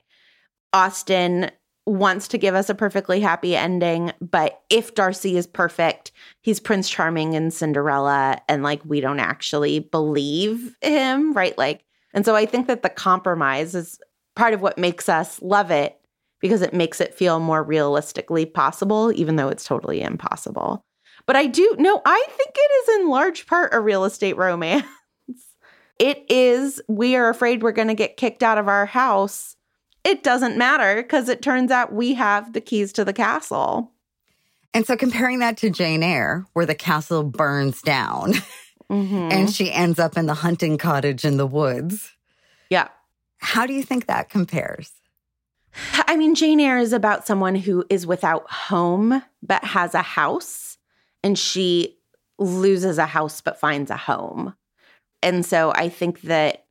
Austen 0.71 1.49
wants 1.87 2.27
to 2.27 2.37
give 2.37 2.53
us 2.53 2.69
a 2.69 2.75
perfectly 2.75 3.19
happy 3.19 3.55
ending, 3.55 4.11
but 4.21 4.61
if 4.69 4.93
Darcy 4.93 5.35
is 5.37 5.47
perfect, 5.47 6.11
he's 6.41 6.59
Prince 6.59 6.89
Charming 6.89 7.33
and 7.33 7.53
Cinderella, 7.53 8.39
and 8.47 8.61
like, 8.61 8.81
we 8.85 9.01
don't 9.01 9.19
actually 9.19 9.79
believe 9.79 10.75
him, 10.81 11.33
right? 11.33 11.57
Like, 11.57 11.83
and 12.13 12.25
so 12.25 12.35
I 12.35 12.45
think 12.45 12.67
that 12.67 12.83
the 12.83 12.89
compromise 12.89 13.73
is 13.73 13.99
part 14.35 14.53
of 14.53 14.61
what 14.61 14.77
makes 14.77 15.09
us 15.09 15.41
love 15.41 15.71
it 15.71 15.97
because 16.39 16.61
it 16.61 16.73
makes 16.73 17.01
it 17.01 17.15
feel 17.15 17.39
more 17.39 17.63
realistically 17.63 18.45
possible, 18.45 19.11
even 19.15 19.37
though 19.37 19.49
it's 19.49 19.63
totally 19.63 20.01
impossible. 20.01 20.83
But 21.27 21.35
I 21.35 21.45
do 21.45 21.75
no, 21.77 22.01
I 22.05 22.25
think 22.29 22.49
it 22.55 22.71
is 22.89 23.01
in 23.01 23.09
large 23.09 23.45
part 23.45 23.73
a 23.73 23.79
real 23.79 24.05
estate 24.05 24.37
romance. 24.37 24.85
It 25.99 26.25
is, 26.29 26.79
we 26.87 27.15
are 27.15 27.27
afraid 27.27 27.63
we're 27.63 27.71
going 27.71 27.87
to 27.87 27.95
get 27.95 28.17
kicked 28.17 28.43
out 28.43 28.59
of 28.59 28.67
our 28.67 28.85
house. 28.85 29.55
It 30.03 30.21
doesn't 30.21 30.55
matter 30.55 31.01
because 31.01 31.27
it 31.27 31.41
turns 31.41 31.71
out 31.71 31.91
we 31.91 32.13
have 32.13 32.53
the 32.53 32.61
keys 32.61 32.93
to 32.93 33.03
the 33.03 33.13
castle. 33.13 33.91
And 34.75 34.85
so, 34.85 34.95
comparing 34.95 35.39
that 35.39 35.57
to 35.57 35.71
Jane 35.71 36.03
Eyre, 36.03 36.45
where 36.53 36.67
the 36.67 36.75
castle 36.75 37.23
burns 37.23 37.81
down 37.81 38.33
Mhm. 38.91 39.33
and 39.33 39.51
she 39.51 39.71
ends 39.71 39.97
up 39.97 40.17
in 40.17 40.27
the 40.27 40.35
hunting 40.35 40.77
cottage 40.77 41.25
in 41.25 41.37
the 41.37 41.47
woods, 41.47 42.11
yeah. 42.69 42.89
how 43.39 43.65
do 43.65 43.73
you 43.73 43.81
think 43.81 44.05
that 44.05 44.29
compares? 44.29 44.91
I 45.93 46.15
mean, 46.15 46.35
Jane 46.35 46.59
Eyre 46.59 46.77
is 46.77 46.93
about 46.93 47.25
someone 47.25 47.55
who 47.55 47.83
is 47.89 48.05
without 48.05 48.47
home 48.51 49.23
but 49.41 49.63
has 49.63 49.95
a 49.95 50.03
house, 50.03 50.66
and 51.23 51.37
she 51.37 51.97
loses 52.39 52.97
a 52.97 53.05
house 53.05 53.41
but 53.41 53.59
finds 53.59 53.91
a 53.91 53.97
home. 53.97 54.53
And 55.23 55.45
so 55.45 55.71
I 55.71 55.89
think 55.89 56.21
that 56.21 56.65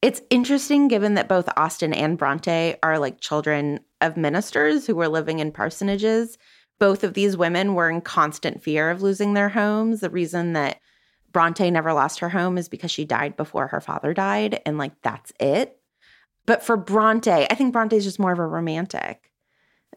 it's 0.00 0.22
interesting 0.30 0.88
given 0.88 1.14
that 1.14 1.28
both 1.28 1.48
Austen 1.56 1.92
and 1.92 2.18
Bronte 2.18 2.76
are 2.82 2.98
like 2.98 3.20
children 3.20 3.80
of 4.00 4.16
ministers 4.16 4.86
who 4.86 4.96
were 4.96 5.08
living 5.08 5.38
in 5.38 5.52
parsonages. 5.52 6.36
Both 6.80 7.04
of 7.04 7.14
these 7.14 7.36
women 7.36 7.74
were 7.74 7.88
in 7.88 8.00
constant 8.00 8.62
fear 8.62 8.90
of 8.90 9.02
losing 9.02 9.34
their 9.34 9.50
homes. 9.50 10.00
The 10.00 10.10
reason 10.10 10.54
that 10.54 10.80
Bronte 11.30 11.70
never 11.70 11.92
lost 11.92 12.18
her 12.18 12.28
home 12.28 12.58
is 12.58 12.68
because 12.68 12.90
she 12.90 13.04
died 13.04 13.36
before 13.36 13.68
her 13.68 13.80
father 13.80 14.12
died, 14.12 14.60
and 14.66 14.76
like 14.76 15.00
that's 15.02 15.32
it. 15.40 15.78
But 16.44 16.62
for 16.62 16.76
Bronte, 16.76 17.46
I 17.48 17.54
think 17.54 17.72
Bronte's 17.72 18.04
just 18.04 18.18
more 18.18 18.32
of 18.32 18.38
a 18.38 18.46
romantic. 18.46 19.30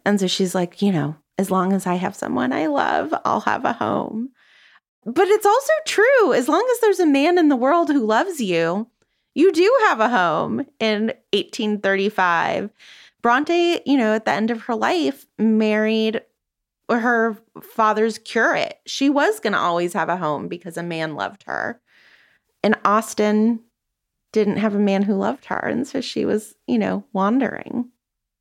And 0.05 0.19
so 0.19 0.27
she's 0.27 0.53
like, 0.53 0.81
you 0.81 0.91
know, 0.91 1.15
as 1.37 1.51
long 1.51 1.73
as 1.73 1.85
I 1.85 1.95
have 1.95 2.15
someone 2.15 2.53
I 2.53 2.67
love, 2.67 3.13
I'll 3.25 3.41
have 3.41 3.65
a 3.65 3.73
home. 3.73 4.29
But 5.05 5.27
it's 5.27 5.45
also 5.45 5.73
true. 5.85 6.33
As 6.33 6.47
long 6.47 6.67
as 6.71 6.79
there's 6.79 6.99
a 6.99 7.05
man 7.05 7.37
in 7.37 7.49
the 7.49 7.55
world 7.55 7.89
who 7.89 8.05
loves 8.05 8.41
you, 8.41 8.87
you 9.35 9.51
do 9.51 9.77
have 9.87 9.99
a 9.99 10.09
home 10.09 10.65
in 10.79 11.07
1835. 11.33 12.71
Bronte, 13.21 13.81
you 13.85 13.97
know, 13.97 14.13
at 14.15 14.25
the 14.25 14.31
end 14.31 14.49
of 14.49 14.61
her 14.63 14.75
life, 14.75 15.25
married 15.37 16.21
her 16.89 17.37
father's 17.61 18.17
curate. 18.19 18.79
She 18.85 19.09
was 19.09 19.39
going 19.39 19.53
to 19.53 19.59
always 19.59 19.93
have 19.93 20.09
a 20.09 20.17
home 20.17 20.47
because 20.47 20.77
a 20.77 20.83
man 20.83 21.15
loved 21.15 21.43
her. 21.43 21.81
And 22.63 22.75
Austen 22.85 23.59
didn't 24.31 24.57
have 24.57 24.75
a 24.75 24.79
man 24.79 25.03
who 25.03 25.15
loved 25.15 25.45
her. 25.45 25.57
And 25.57 25.87
so 25.87 26.01
she 26.01 26.25
was, 26.25 26.55
you 26.67 26.77
know, 26.77 27.03
wandering. 27.13 27.89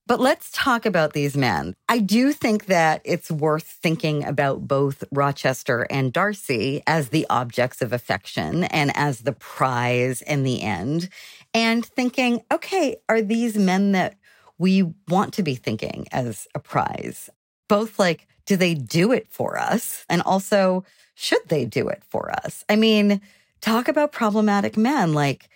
But 0.06 0.20
let's 0.20 0.50
talk 0.52 0.84
about 0.84 1.14
these 1.14 1.34
men. 1.34 1.74
I 1.88 1.98
do 1.98 2.32
think 2.32 2.66
that 2.66 3.00
it's 3.04 3.30
worth 3.30 3.64
thinking 3.64 4.22
about 4.22 4.68
both 4.68 5.02
Rochester 5.10 5.86
and 5.88 6.12
Darcy 6.12 6.82
as 6.86 7.08
the 7.08 7.26
objects 7.30 7.80
of 7.80 7.94
affection 7.94 8.64
and 8.64 8.94
as 8.94 9.20
the 9.20 9.32
prize 9.32 10.20
in 10.20 10.42
the 10.42 10.60
end, 10.60 11.08
and 11.54 11.86
thinking, 11.86 12.42
okay, 12.52 12.96
are 13.08 13.22
these 13.22 13.56
men 13.56 13.92
that 13.92 14.18
we 14.58 14.82
want 15.08 15.32
to 15.34 15.42
be 15.42 15.54
thinking 15.54 16.06
as 16.12 16.46
a 16.54 16.58
prize? 16.58 17.30
Both 17.68 17.98
like, 17.98 18.28
do 18.44 18.56
they 18.56 18.74
do 18.74 19.10
it 19.10 19.28
for 19.30 19.58
us? 19.58 20.04
And 20.10 20.20
also, 20.22 20.84
should 21.14 21.48
they 21.48 21.64
do 21.64 21.88
it 21.88 22.02
for 22.06 22.30
us? 22.30 22.62
I 22.68 22.76
mean, 22.76 23.22
talk 23.62 23.88
about 23.88 24.12
problematic 24.12 24.76
men. 24.76 25.14
Like, 25.14 25.48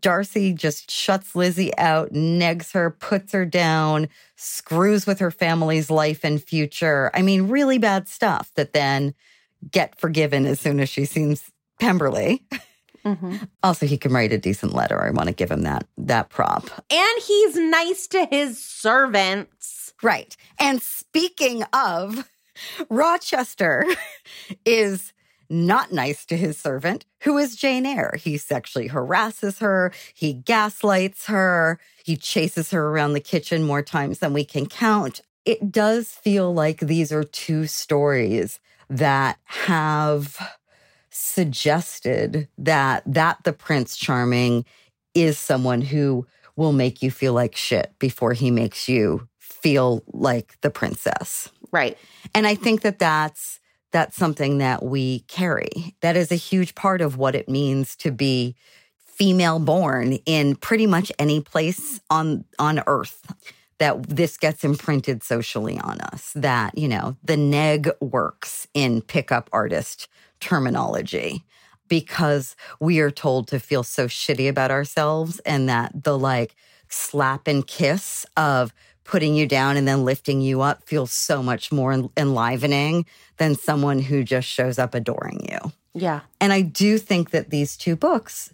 Darcy 0.00 0.52
just 0.52 0.90
shuts 0.90 1.34
Lizzie 1.34 1.76
out, 1.76 2.12
negs 2.12 2.72
her, 2.72 2.90
puts 2.90 3.32
her 3.32 3.44
down, 3.44 4.08
screws 4.36 5.06
with 5.06 5.18
her 5.18 5.30
family's 5.30 5.90
life 5.90 6.24
and 6.24 6.42
future. 6.42 7.10
I 7.12 7.22
mean, 7.22 7.48
really 7.48 7.78
bad 7.78 8.08
stuff 8.08 8.52
that 8.54 8.72
then 8.72 9.14
get 9.70 9.98
forgiven 9.98 10.46
as 10.46 10.60
soon 10.60 10.78
as 10.80 10.88
she 10.88 11.04
sees 11.04 11.50
Pemberley. 11.80 12.44
Mm-hmm. 13.04 13.36
Also, 13.62 13.86
he 13.86 13.98
can 13.98 14.12
write 14.12 14.32
a 14.32 14.38
decent 14.38 14.72
letter. 14.72 15.02
I 15.02 15.10
want 15.10 15.28
to 15.28 15.34
give 15.34 15.50
him 15.50 15.62
that 15.62 15.86
that 15.98 16.30
prop. 16.30 16.70
And 16.90 17.22
he's 17.22 17.56
nice 17.56 18.06
to 18.08 18.26
his 18.30 18.62
servants. 18.62 19.92
Right. 20.02 20.36
And 20.58 20.80
speaking 20.80 21.64
of, 21.72 22.28
Rochester 22.88 23.86
is 24.64 25.12
not 25.54 25.92
nice 25.92 26.24
to 26.26 26.36
his 26.36 26.58
servant, 26.58 27.04
who 27.22 27.38
is 27.38 27.56
Jane 27.56 27.86
Eyre. 27.86 28.16
He 28.18 28.36
sexually 28.36 28.88
harasses 28.88 29.60
her, 29.60 29.92
he 30.12 30.32
gaslights 30.34 31.26
her, 31.26 31.78
he 32.04 32.16
chases 32.16 32.70
her 32.72 32.88
around 32.88 33.12
the 33.12 33.20
kitchen 33.20 33.62
more 33.62 33.82
times 33.82 34.18
than 34.18 34.32
we 34.32 34.44
can 34.44 34.66
count. 34.66 35.22
It 35.44 35.70
does 35.70 36.08
feel 36.08 36.52
like 36.52 36.80
these 36.80 37.12
are 37.12 37.24
two 37.24 37.66
stories 37.66 38.60
that 38.90 39.38
have 39.44 40.38
suggested 41.10 42.48
that 42.58 43.02
that 43.06 43.38
the 43.44 43.52
prince 43.52 43.96
charming 43.96 44.64
is 45.14 45.38
someone 45.38 45.80
who 45.80 46.26
will 46.56 46.72
make 46.72 47.02
you 47.02 47.10
feel 47.10 47.32
like 47.32 47.56
shit 47.56 47.92
before 47.98 48.32
he 48.32 48.50
makes 48.50 48.88
you 48.88 49.28
feel 49.38 50.02
like 50.08 50.60
the 50.60 50.70
princess. 50.70 51.50
Right. 51.70 51.96
And 52.34 52.46
I 52.46 52.54
think 52.54 52.82
that 52.82 52.98
that's 52.98 53.60
that's 53.94 54.16
something 54.16 54.58
that 54.58 54.82
we 54.82 55.20
carry. 55.20 55.94
That 56.00 56.16
is 56.16 56.32
a 56.32 56.34
huge 56.34 56.74
part 56.74 57.00
of 57.00 57.16
what 57.16 57.36
it 57.36 57.48
means 57.48 57.94
to 57.96 58.10
be 58.10 58.56
female 59.06 59.60
born 59.60 60.14
in 60.26 60.56
pretty 60.56 60.88
much 60.88 61.12
any 61.16 61.40
place 61.40 62.00
on 62.10 62.44
on 62.58 62.82
earth 62.88 63.32
that 63.78 64.02
this 64.08 64.36
gets 64.36 64.64
imprinted 64.64 65.22
socially 65.22 65.78
on 65.78 66.00
us 66.00 66.32
that 66.34 66.76
you 66.76 66.88
know 66.88 67.16
the 67.22 67.36
neg 67.36 67.88
works 68.00 68.66
in 68.74 69.00
pickup 69.00 69.48
artist 69.52 70.08
terminology 70.40 71.44
because 71.86 72.56
we 72.80 72.98
are 72.98 73.12
told 73.12 73.46
to 73.46 73.60
feel 73.60 73.84
so 73.84 74.08
shitty 74.08 74.48
about 74.48 74.72
ourselves 74.72 75.38
and 75.46 75.68
that 75.68 75.92
the 76.02 76.18
like 76.18 76.56
slap 76.88 77.46
and 77.46 77.68
kiss 77.68 78.26
of 78.36 78.74
putting 79.04 79.34
you 79.34 79.46
down 79.46 79.76
and 79.76 79.86
then 79.86 80.04
lifting 80.04 80.40
you 80.40 80.60
up 80.62 80.82
feels 80.88 81.12
so 81.12 81.42
much 81.42 81.70
more 81.70 81.92
enlivening 82.16 83.06
than 83.36 83.54
someone 83.54 84.00
who 84.00 84.22
just 84.22 84.48
shows 84.48 84.78
up 84.78 84.94
adoring 84.94 85.46
you. 85.48 85.72
Yeah. 85.94 86.20
And 86.40 86.52
I 86.52 86.62
do 86.62 86.98
think 86.98 87.30
that 87.30 87.50
these 87.50 87.76
two 87.76 87.96
books, 87.96 88.52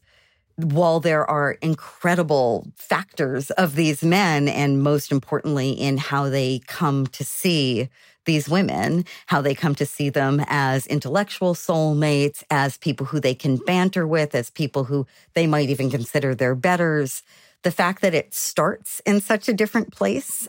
while 0.56 1.00
there 1.00 1.28
are 1.28 1.52
incredible 1.62 2.66
factors 2.76 3.50
of 3.52 3.76
these 3.76 4.02
men, 4.02 4.48
and 4.48 4.82
most 4.82 5.10
importantly, 5.10 5.70
in 5.70 5.96
how 5.96 6.28
they 6.28 6.60
come 6.66 7.06
to 7.08 7.24
see 7.24 7.88
these 8.26 8.48
women, 8.48 9.06
how 9.26 9.40
they 9.40 9.54
come 9.54 9.74
to 9.74 9.86
see 9.86 10.10
them 10.10 10.44
as 10.46 10.86
intellectual 10.86 11.54
soulmates, 11.54 12.44
as 12.50 12.76
people 12.76 13.06
who 13.06 13.18
they 13.18 13.34
can 13.34 13.56
banter 13.56 14.06
with, 14.06 14.34
as 14.34 14.50
people 14.50 14.84
who 14.84 15.06
they 15.34 15.46
might 15.46 15.70
even 15.70 15.90
consider 15.90 16.34
their 16.34 16.54
betters 16.54 17.22
the 17.62 17.70
fact 17.70 18.00
that 18.02 18.14
it 18.14 18.34
starts 18.34 19.00
in 19.00 19.20
such 19.20 19.48
a 19.48 19.52
different 19.52 19.92
place 19.92 20.48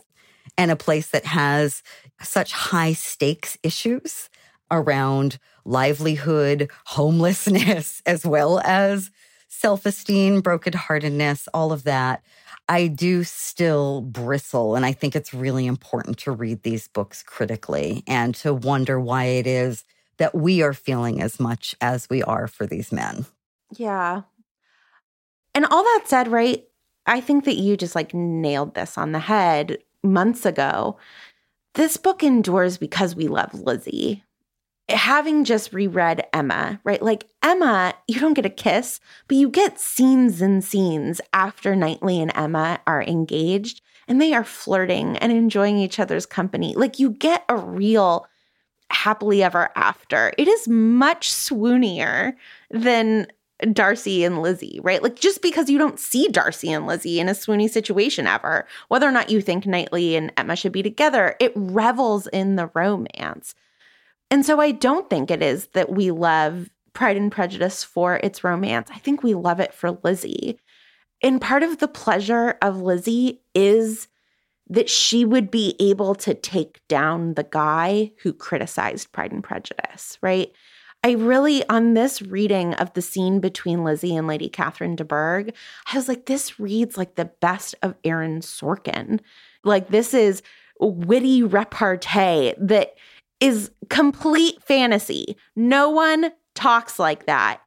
and 0.56 0.70
a 0.70 0.76
place 0.76 1.08
that 1.10 1.24
has 1.24 1.82
such 2.22 2.52
high 2.52 2.92
stakes 2.92 3.58
issues 3.62 4.30
around 4.70 5.38
livelihood, 5.64 6.70
homelessness, 6.86 8.02
as 8.06 8.24
well 8.24 8.60
as 8.64 9.10
self 9.48 9.86
esteem, 9.86 10.42
brokenheartedness, 10.42 11.48
all 11.54 11.72
of 11.72 11.84
that. 11.84 12.22
I 12.68 12.86
do 12.86 13.24
still 13.24 14.00
bristle. 14.02 14.76
And 14.76 14.86
I 14.86 14.92
think 14.92 15.14
it's 15.14 15.34
really 15.34 15.66
important 15.66 16.18
to 16.18 16.32
read 16.32 16.62
these 16.62 16.88
books 16.88 17.22
critically 17.22 18.02
and 18.06 18.34
to 18.36 18.54
wonder 18.54 19.00
why 19.00 19.24
it 19.24 19.46
is 19.46 19.84
that 20.18 20.34
we 20.34 20.62
are 20.62 20.72
feeling 20.72 21.20
as 21.20 21.40
much 21.40 21.74
as 21.80 22.08
we 22.08 22.22
are 22.22 22.46
for 22.46 22.66
these 22.66 22.92
men. 22.92 23.26
Yeah. 23.76 24.22
And 25.54 25.66
all 25.66 25.82
that 25.82 26.04
said, 26.06 26.28
right? 26.28 26.64
I 27.04 27.20
think 27.20 27.44
that 27.44 27.56
you 27.56 27.76
just 27.76 27.94
like 27.94 28.14
nailed 28.14 28.74
this 28.74 28.96
on 28.96 29.12
the 29.12 29.18
head 29.18 29.78
months 30.02 30.46
ago. 30.46 30.98
This 31.74 31.96
book 31.96 32.22
endures 32.22 32.76
because 32.78 33.16
we 33.16 33.28
love 33.28 33.54
Lizzie. 33.54 34.24
Having 34.88 35.44
just 35.44 35.72
reread 35.72 36.26
Emma, 36.32 36.80
right? 36.84 37.00
Like 37.00 37.24
Emma, 37.42 37.94
you 38.08 38.20
don't 38.20 38.34
get 38.34 38.44
a 38.44 38.50
kiss, 38.50 39.00
but 39.28 39.36
you 39.36 39.48
get 39.48 39.80
scenes 39.80 40.42
and 40.42 40.62
scenes 40.62 41.20
after 41.32 41.74
Knightley 41.74 42.20
and 42.20 42.32
Emma 42.34 42.80
are 42.86 43.02
engaged 43.02 43.80
and 44.08 44.20
they 44.20 44.34
are 44.34 44.44
flirting 44.44 45.16
and 45.18 45.32
enjoying 45.32 45.78
each 45.78 45.98
other's 45.98 46.26
company. 46.26 46.74
Like 46.74 46.98
you 46.98 47.10
get 47.10 47.44
a 47.48 47.56
real 47.56 48.26
happily 48.90 49.42
ever 49.42 49.70
after. 49.74 50.32
It 50.36 50.48
is 50.48 50.68
much 50.68 51.30
swoonier 51.30 52.34
than 52.70 53.28
Darcy 53.72 54.24
and 54.24 54.42
Lizzie, 54.42 54.80
right? 54.82 55.02
Like 55.02 55.16
just 55.16 55.42
because 55.42 55.70
you 55.70 55.78
don't 55.78 56.00
see 56.00 56.28
Darcy 56.28 56.72
and 56.72 56.86
Lizzie 56.86 57.20
in 57.20 57.28
a 57.28 57.32
swoony 57.32 57.70
situation 57.70 58.26
ever, 58.26 58.66
whether 58.88 59.08
or 59.08 59.12
not 59.12 59.30
you 59.30 59.40
think 59.40 59.66
Knightley 59.66 60.16
and 60.16 60.32
Emma 60.36 60.56
should 60.56 60.72
be 60.72 60.82
together, 60.82 61.36
it 61.38 61.52
revels 61.54 62.26
in 62.28 62.56
the 62.56 62.70
romance. 62.74 63.54
And 64.30 64.44
so 64.44 64.60
I 64.60 64.70
don't 64.72 65.10
think 65.10 65.30
it 65.30 65.42
is 65.42 65.68
that 65.68 65.90
we 65.92 66.10
love 66.10 66.70
Pride 66.94 67.16
and 67.16 67.30
Prejudice 67.30 67.84
for 67.84 68.16
its 68.16 68.42
romance. 68.42 68.90
I 68.92 68.98
think 68.98 69.22
we 69.22 69.34
love 69.34 69.60
it 69.60 69.74
for 69.74 69.98
Lizzie. 70.02 70.58
And 71.22 71.40
part 71.40 71.62
of 71.62 71.78
the 71.78 71.88
pleasure 71.88 72.56
of 72.62 72.80
Lizzie 72.80 73.42
is 73.54 74.08
that 74.68 74.88
she 74.88 75.24
would 75.24 75.50
be 75.50 75.76
able 75.78 76.14
to 76.14 76.34
take 76.34 76.80
down 76.88 77.34
the 77.34 77.44
guy 77.44 78.12
who 78.22 78.32
criticized 78.32 79.12
Pride 79.12 79.32
and 79.32 79.44
Prejudice, 79.44 80.18
right? 80.22 80.50
I 81.04 81.12
really, 81.12 81.68
on 81.68 81.94
this 81.94 82.22
reading 82.22 82.74
of 82.74 82.92
the 82.92 83.02
scene 83.02 83.40
between 83.40 83.82
Lizzie 83.82 84.16
and 84.16 84.28
Lady 84.28 84.48
Catherine 84.48 84.94
de 84.94 85.04
Bourgh, 85.04 85.52
I 85.92 85.96
was 85.96 86.08
like, 86.08 86.26
this 86.26 86.60
reads 86.60 86.96
like 86.96 87.16
the 87.16 87.30
best 87.40 87.74
of 87.82 87.96
Aaron 88.04 88.40
Sorkin. 88.40 89.20
Like, 89.64 89.88
this 89.88 90.14
is 90.14 90.42
witty 90.80 91.42
repartee 91.42 92.54
that 92.58 92.94
is 93.40 93.70
complete 93.90 94.62
fantasy. 94.62 95.36
No 95.56 95.90
one 95.90 96.32
talks 96.54 96.98
like 96.98 97.26
that. 97.26 97.60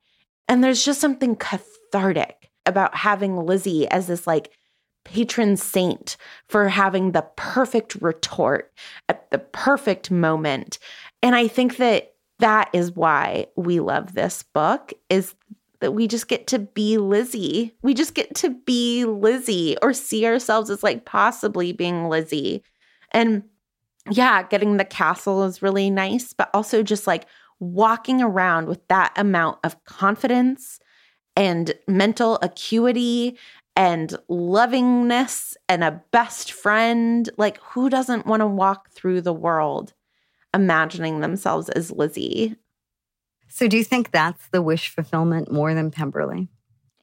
And 0.47 0.63
there's 0.63 0.85
just 0.85 1.01
something 1.01 1.35
cathartic 1.35 2.49
about 2.65 2.95
having 2.95 3.35
Lizzie 3.35 3.87
as 3.89 4.07
this 4.07 4.25
like 4.25 4.51
patron 5.03 5.55
saint 5.57 6.17
for 6.49 6.67
having 6.67 7.11
the 7.11 7.25
perfect 7.35 7.95
retort 7.95 8.71
at 9.07 9.29
the 9.31 9.37
perfect 9.37 10.09
moment. 10.09 10.79
And 11.21 11.35
I 11.35 11.47
think 11.47 11.77
that 11.77 12.14
that 12.39 12.69
is 12.73 12.91
why 12.91 13.47
we 13.55 13.79
love 13.79 14.13
this 14.13 14.43
book 14.43 14.93
is 15.09 15.35
that 15.79 15.91
we 15.91 16.07
just 16.07 16.27
get 16.27 16.47
to 16.47 16.59
be 16.59 16.97
Lizzie. 16.97 17.73
We 17.81 17.93
just 17.93 18.13
get 18.13 18.33
to 18.35 18.49
be 18.49 19.05
Lizzie 19.05 19.77
or 19.81 19.93
see 19.93 20.25
ourselves 20.25 20.69
as 20.69 20.83
like 20.83 21.05
possibly 21.05 21.71
being 21.71 22.09
Lizzie. 22.09 22.63
And 23.11 23.43
yeah, 24.09 24.43
getting 24.43 24.77
the 24.77 24.85
castle 24.85 25.43
is 25.43 25.61
really 25.61 25.89
nice, 25.89 26.33
but 26.33 26.49
also 26.53 26.83
just 26.83 27.07
like 27.07 27.25
walking 27.59 28.21
around 28.21 28.67
with 28.67 28.85
that 28.87 29.13
amount 29.15 29.59
of 29.63 29.83
confidence 29.85 30.79
and 31.35 31.73
mental 31.87 32.37
acuity 32.41 33.37
and 33.75 34.17
lovingness 34.29 35.55
and 35.67 35.83
a 35.83 36.01
best 36.11 36.51
friend. 36.51 37.29
Like, 37.37 37.57
who 37.61 37.89
doesn't 37.89 38.25
want 38.25 38.41
to 38.41 38.47
walk 38.47 38.89
through 38.91 39.21
the 39.21 39.33
world 39.33 39.93
imagining 40.55 41.19
themselves 41.19 41.69
as 41.69 41.91
Lizzie. 41.91 42.55
So, 43.47 43.67
do 43.67 43.77
you 43.77 43.83
think 43.83 44.11
that's 44.11 44.47
the 44.49 44.61
wish 44.61 44.89
fulfillment 44.89 45.51
more 45.51 45.73
than 45.73 45.91
Pemberley? 45.91 46.47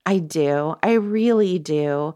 I 0.05 0.19
do. 0.19 0.75
I 0.83 0.95
really 0.95 1.59
do. 1.59 2.15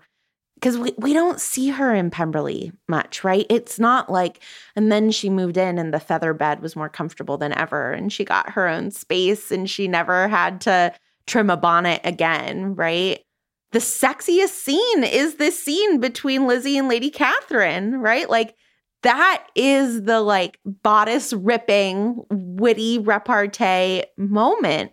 Because 0.55 0.79
we, 0.79 0.95
we 0.97 1.13
don't 1.13 1.39
see 1.39 1.69
her 1.69 1.95
in 1.95 2.11
Pemberley 2.11 2.73
much, 2.89 3.23
right? 3.23 3.47
It's 3.51 3.79
not 3.79 4.11
like, 4.11 4.43
and 4.75 4.91
then 4.91 5.11
she 5.11 5.29
moved 5.29 5.59
in 5.59 5.79
and 5.79 5.93
the 5.93 6.01
feather 6.01 6.33
bed 6.33 6.63
was 6.63 6.75
more 6.75 6.89
comfortable 6.89 7.37
than 7.37 7.53
ever. 7.53 7.93
And 7.93 8.11
she 8.11 8.25
got 8.25 8.51
her 8.51 8.67
own 8.67 8.91
space 8.91 9.53
and 9.53 9.69
she 9.69 9.87
never 9.87 10.29
had 10.29 10.63
to 10.63 10.95
trim 11.27 11.51
a 11.51 11.59
bonnet 11.59 12.01
again, 12.05 12.75
right? 12.75 13.21
the 13.77 13.81
sexiest 13.81 14.49
scene 14.49 15.05
is 15.05 15.35
this 15.35 15.63
scene 15.63 16.01
between 16.01 16.47
Lizzie 16.47 16.79
and 16.79 16.89
Lady 16.89 17.11
Catherine, 17.11 18.01
right? 18.01 18.31
Like 18.31 18.55
that 19.07 19.47
is 19.55 20.03
the 20.03 20.21
like 20.21 20.59
bodice 20.65 21.33
ripping, 21.33 22.25
witty 22.29 22.99
repartee 22.99 24.03
moment. 24.17 24.91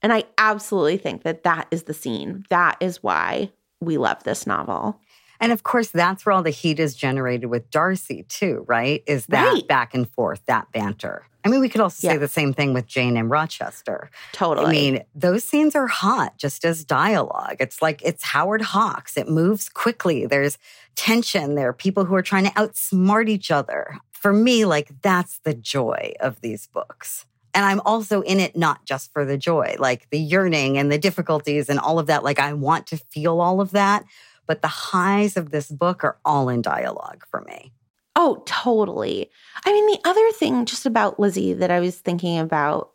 And 0.00 0.12
I 0.12 0.24
absolutely 0.38 0.96
think 0.96 1.24
that 1.24 1.42
that 1.42 1.66
is 1.72 1.82
the 1.82 1.94
scene. 1.94 2.44
That 2.50 2.76
is 2.80 3.02
why 3.02 3.50
we 3.80 3.98
love 3.98 4.22
this 4.22 4.46
novel. 4.46 5.00
And 5.40 5.50
of 5.50 5.64
course, 5.64 5.90
that's 5.90 6.24
where 6.24 6.34
all 6.34 6.42
the 6.42 6.50
heat 6.50 6.78
is 6.78 6.94
generated 6.94 7.50
with 7.50 7.68
Darcy, 7.70 8.24
too, 8.28 8.64
right? 8.68 9.02
Is 9.08 9.26
that 9.26 9.52
Right. 9.52 9.66
back 9.68 9.92
and 9.92 10.08
forth, 10.08 10.40
that 10.46 10.70
banter. 10.72 11.27
I 11.48 11.50
mean, 11.50 11.60
we 11.60 11.70
could 11.70 11.80
also 11.80 12.06
Yeah. 12.06 12.12
say 12.12 12.16
the 12.18 12.28
same 12.28 12.52
thing 12.52 12.74
with 12.74 12.86
Jane 12.86 13.16
and 13.16 13.30
Rochester. 13.30 14.10
Totally. 14.32 14.66
I 14.66 14.70
mean, 14.70 15.04
those 15.14 15.44
scenes 15.44 15.74
are 15.74 15.86
hot 15.86 16.36
just 16.36 16.62
as 16.62 16.84
dialogue. 16.84 17.56
It's 17.58 17.80
like 17.80 18.02
it's 18.02 18.22
Howard 18.22 18.60
Hawks. 18.60 19.16
It 19.16 19.30
moves 19.30 19.70
quickly. 19.70 20.26
There's 20.26 20.58
tension. 20.94 21.54
There 21.54 21.68
are 21.68 21.72
people 21.72 22.04
who 22.04 22.14
are 22.14 22.22
trying 22.22 22.44
to 22.44 22.50
outsmart 22.50 23.30
each 23.30 23.50
other. 23.50 23.96
For 24.12 24.30
me, 24.32 24.66
like 24.66 24.90
that's 25.00 25.38
the 25.38 25.54
joy 25.54 26.12
of 26.20 26.42
these 26.42 26.66
books. 26.66 27.24
And 27.54 27.64
I'm 27.64 27.80
also 27.86 28.20
in 28.20 28.40
it 28.40 28.54
not 28.54 28.84
just 28.84 29.10
for 29.14 29.24
the 29.24 29.38
joy, 29.38 29.76
like 29.78 30.10
the 30.10 30.18
yearning 30.18 30.76
and 30.76 30.92
the 30.92 30.98
difficulties 30.98 31.70
and 31.70 31.78
all 31.78 31.98
of 31.98 32.08
that. 32.08 32.24
Like 32.24 32.38
I 32.38 32.52
want 32.52 32.86
to 32.88 32.98
feel 32.98 33.40
all 33.40 33.62
of 33.62 33.70
that. 33.70 34.04
But 34.46 34.60
the 34.60 34.68
highs 34.68 35.36
of 35.38 35.50
this 35.50 35.68
book 35.70 36.04
are 36.04 36.18
all 36.26 36.50
in 36.50 36.60
dialogue 36.60 37.24
for 37.30 37.40
me. 37.42 37.72
Oh, 38.20 38.42
totally. 38.46 39.30
I 39.64 39.72
mean, 39.72 39.86
the 39.86 40.00
other 40.04 40.32
thing 40.32 40.64
just 40.64 40.86
about 40.86 41.20
Lizzie 41.20 41.52
that 41.52 41.70
I 41.70 41.78
was 41.78 41.96
thinking 41.96 42.40
about 42.40 42.90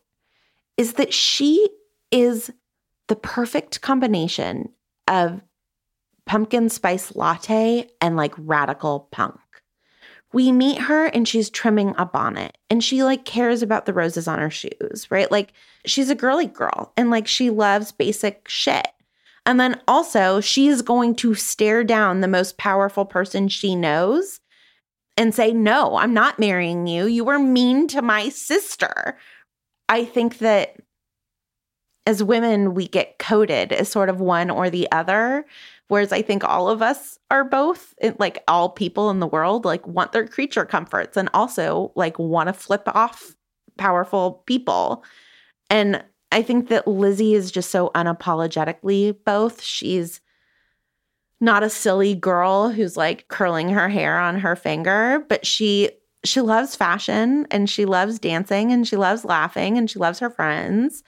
is 0.75 0.93
that 0.95 1.13
she 1.13 1.69
is 2.11 2.51
the 3.07 3.15
perfect 3.15 3.79
combination 3.79 4.67
of 5.07 5.41
pumpkin 6.25 6.67
spice 6.67 7.15
latte 7.15 7.87
and 8.01 8.17
like 8.17 8.33
radical 8.37 9.07
punk. 9.11 9.39
We 10.33 10.51
meet 10.51 10.79
her 10.81 11.05
and 11.05 11.25
she's 11.25 11.49
trimming 11.49 11.95
a 11.97 12.05
bonnet 12.05 12.57
and 12.69 12.83
she 12.83 13.01
like 13.01 13.23
cares 13.23 13.61
about 13.61 13.85
the 13.85 13.93
roses 13.93 14.27
on 14.27 14.39
her 14.39 14.49
shoes, 14.49 15.07
right? 15.09 15.31
Like 15.31 15.53
she's 15.85 16.09
a 16.09 16.15
girly 16.15 16.47
girl 16.47 16.91
and 16.97 17.09
like 17.09 17.27
she 17.27 17.49
loves 17.49 17.93
basic 17.93 18.49
shit. 18.49 18.89
And 19.45 19.57
then 19.57 19.79
also, 19.87 20.41
she 20.41 20.67
is 20.67 20.81
going 20.81 21.15
to 21.15 21.33
stare 21.33 21.85
down 21.85 22.19
the 22.19 22.27
most 22.27 22.57
powerful 22.57 23.05
person 23.05 23.47
she 23.47 23.73
knows 23.73 24.41
and 25.17 25.33
say, 25.33 25.51
No, 25.51 25.97
I'm 25.97 26.13
not 26.13 26.39
marrying 26.39 26.87
you. 26.87 27.05
You 27.05 27.23
were 27.23 27.39
mean 27.39 27.87
to 27.89 28.01
my 28.01 28.29
sister. 28.29 29.17
I 29.89 30.05
think 30.05 30.39
that 30.39 30.75
as 32.05 32.23
women, 32.23 32.73
we 32.73 32.87
get 32.87 33.19
coded 33.19 33.71
as 33.71 33.89
sort 33.89 34.09
of 34.09 34.19
one 34.19 34.49
or 34.49 34.69
the 34.69 34.91
other. 34.91 35.45
Whereas 35.87 36.11
I 36.11 36.21
think 36.21 36.43
all 36.43 36.69
of 36.69 36.81
us 36.81 37.19
are 37.29 37.43
both, 37.43 37.93
eh, 38.01 38.13
like 38.19 38.43
all 38.47 38.69
people 38.69 39.09
in 39.09 39.19
the 39.19 39.27
world, 39.27 39.63
like 39.65 39.85
want 39.87 40.11
their 40.11 40.27
creature 40.27 40.65
comforts 40.65 41.17
and 41.17 41.29
also 41.33 41.91
like 41.95 42.17
want 42.17 42.47
to 42.47 42.53
flip 42.53 42.83
off 42.87 43.35
powerful 43.77 44.43
people. 44.45 45.03
And 45.69 46.03
I 46.31 46.41
think 46.41 46.69
that 46.69 46.87
Lizzie 46.87 47.35
is 47.35 47.51
just 47.51 47.69
so 47.69 47.91
unapologetically 47.95 49.15
both. 49.23 49.61
She's 49.61 50.19
not 51.43 51.61
a 51.61 51.69
silly 51.69 52.15
girl 52.15 52.69
who's 52.69 52.95
like 52.95 53.27
curling 53.27 53.67
her 53.67 53.89
hair 53.89 54.17
on 54.17 54.39
her 54.39 54.55
finger, 54.55 55.25
but 55.27 55.45
she 55.45 55.89
she 56.23 56.39
loves 56.39 56.73
fashion 56.73 57.45
and 57.51 57.69
she 57.69 57.83
loves 57.83 58.17
dancing 58.17 58.71
and 58.71 58.87
she 58.87 58.95
loves 58.95 59.25
laughing 59.25 59.77
and 59.77 59.91
she 59.91 59.99
loves 59.99 60.19
her 60.19 60.29
friends. 60.29 61.03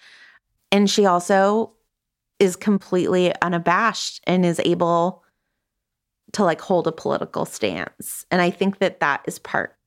And 0.73 0.89
she 0.89 1.05
also 1.05 1.71
is 2.37 2.57
completely 2.57 3.33
unabashed 3.41 4.19
and 4.27 4.45
is 4.45 4.59
able 4.65 5.23
to 6.33 6.43
like 6.43 6.59
hold 6.59 6.85
a 6.85 6.91
political 6.91 7.45
stance. 7.45 8.25
And 8.29 8.41
I 8.41 8.49
think 8.49 8.79
that 8.79 8.99
that 8.99 9.21
is 9.25 9.39
part 9.39 9.77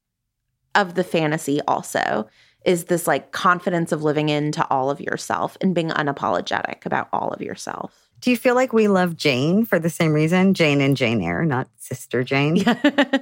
of 0.74 0.94
the 0.94 1.04
fantasy 1.04 1.60
also 1.68 2.26
is 2.64 2.86
this 2.86 3.06
like 3.06 3.32
confidence 3.32 3.92
of 3.92 4.02
living 4.02 4.30
into 4.30 4.66
all 4.70 4.88
of 4.88 4.98
yourself 4.98 5.58
and 5.60 5.74
being 5.74 5.90
unapologetic 5.90 6.86
about 6.86 7.10
all 7.12 7.28
of 7.32 7.42
yourself. 7.42 8.07
Do 8.20 8.30
you 8.30 8.36
feel 8.36 8.54
like 8.54 8.72
we 8.72 8.88
love 8.88 9.16
Jane 9.16 9.64
for 9.64 9.78
the 9.78 9.90
same 9.90 10.12
reason? 10.12 10.54
Jane 10.54 10.80
and 10.80 10.96
Jane 10.96 11.22
Eyre, 11.22 11.44
not 11.44 11.68
Sister 11.76 12.24
Jane. 12.24 12.64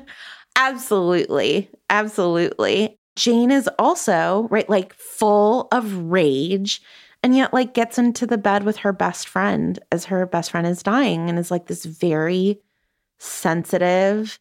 absolutely. 0.56 1.70
Absolutely. 1.90 2.98
Jane 3.16 3.50
is 3.50 3.68
also, 3.78 4.48
right, 4.50 4.68
like 4.68 4.94
full 4.94 5.68
of 5.72 5.94
rage 5.94 6.82
and 7.22 7.36
yet 7.36 7.52
like 7.52 7.74
gets 7.74 7.98
into 7.98 8.26
the 8.26 8.38
bed 8.38 8.62
with 8.62 8.76
her 8.78 8.92
best 8.92 9.28
friend 9.28 9.78
as 9.90 10.04
her 10.04 10.26
best 10.26 10.50
friend 10.50 10.66
is 10.66 10.82
dying 10.82 11.28
and 11.28 11.38
is 11.38 11.50
like 11.50 11.66
this 11.66 11.84
very 11.84 12.60
sensitive, 13.18 14.38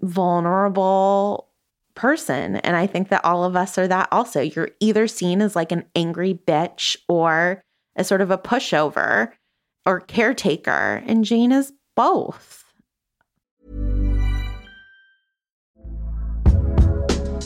vulnerable 0.00 1.48
person. 1.94 2.56
And 2.56 2.76
I 2.76 2.86
think 2.86 3.08
that 3.10 3.24
all 3.24 3.44
of 3.44 3.56
us 3.56 3.76
are 3.78 3.88
that 3.88 4.08
also. 4.10 4.40
You're 4.40 4.70
either 4.80 5.06
seen 5.06 5.42
as 5.42 5.54
like 5.54 5.72
an 5.72 5.84
angry 5.94 6.34
bitch 6.34 6.96
or 7.08 7.62
as 7.98 8.08
sort 8.08 8.22
of 8.22 8.30
a 8.30 8.38
pushover 8.38 9.32
or 9.84 10.00
caretaker. 10.00 11.02
And 11.06 11.24
Jane 11.24 11.52
is 11.52 11.72
both. 11.94 12.57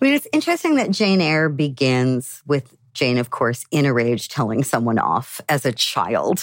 I 0.00 0.04
mean, 0.04 0.14
it's 0.14 0.28
interesting 0.32 0.76
that 0.76 0.90
Jane 0.90 1.20
Eyre 1.20 1.48
begins 1.48 2.42
with 2.46 2.76
Jane, 2.92 3.18
of 3.18 3.30
course, 3.30 3.64
in 3.70 3.86
a 3.86 3.92
rage 3.92 4.28
telling 4.28 4.62
someone 4.64 4.98
off 4.98 5.40
as 5.48 5.64
a 5.66 5.72
child. 5.72 6.42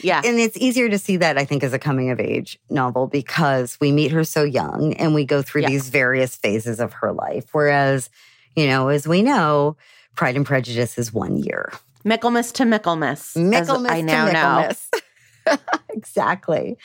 Yeah. 0.00 0.20
and 0.24 0.38
it's 0.38 0.56
easier 0.56 0.88
to 0.88 0.98
see 0.98 1.16
that, 1.18 1.38
I 1.38 1.44
think, 1.44 1.64
as 1.64 1.72
a 1.72 1.78
coming 1.78 2.10
of 2.10 2.20
age 2.20 2.58
novel 2.70 3.06
because 3.08 3.76
we 3.80 3.90
meet 3.90 4.12
her 4.12 4.22
so 4.22 4.44
young 4.44 4.92
and 4.94 5.12
we 5.14 5.24
go 5.24 5.40
through 5.42 5.62
Yeah. 5.62 5.68
these 5.70 5.88
various 5.88 6.36
phases 6.36 6.78
of 6.78 6.92
her 6.94 7.12
life. 7.12 7.46
Whereas, 7.52 8.10
you 8.54 8.66
know, 8.68 8.88
as 8.88 9.08
we 9.08 9.22
know, 9.22 9.76
Pride 10.14 10.36
and 10.36 10.46
Prejudice 10.46 10.98
is 10.98 11.12
one 11.12 11.36
year. 11.38 11.72
Michaelmas 12.04 12.52
to 12.52 12.64
Michaelmas. 12.64 13.36
as 13.36 13.42
Michaelmas 13.42 13.90
I 13.90 14.00
now 14.02 14.26
to 14.26 14.32
know. 14.32 14.40
Michaelmas. 14.40 14.90
exactly. 15.90 16.76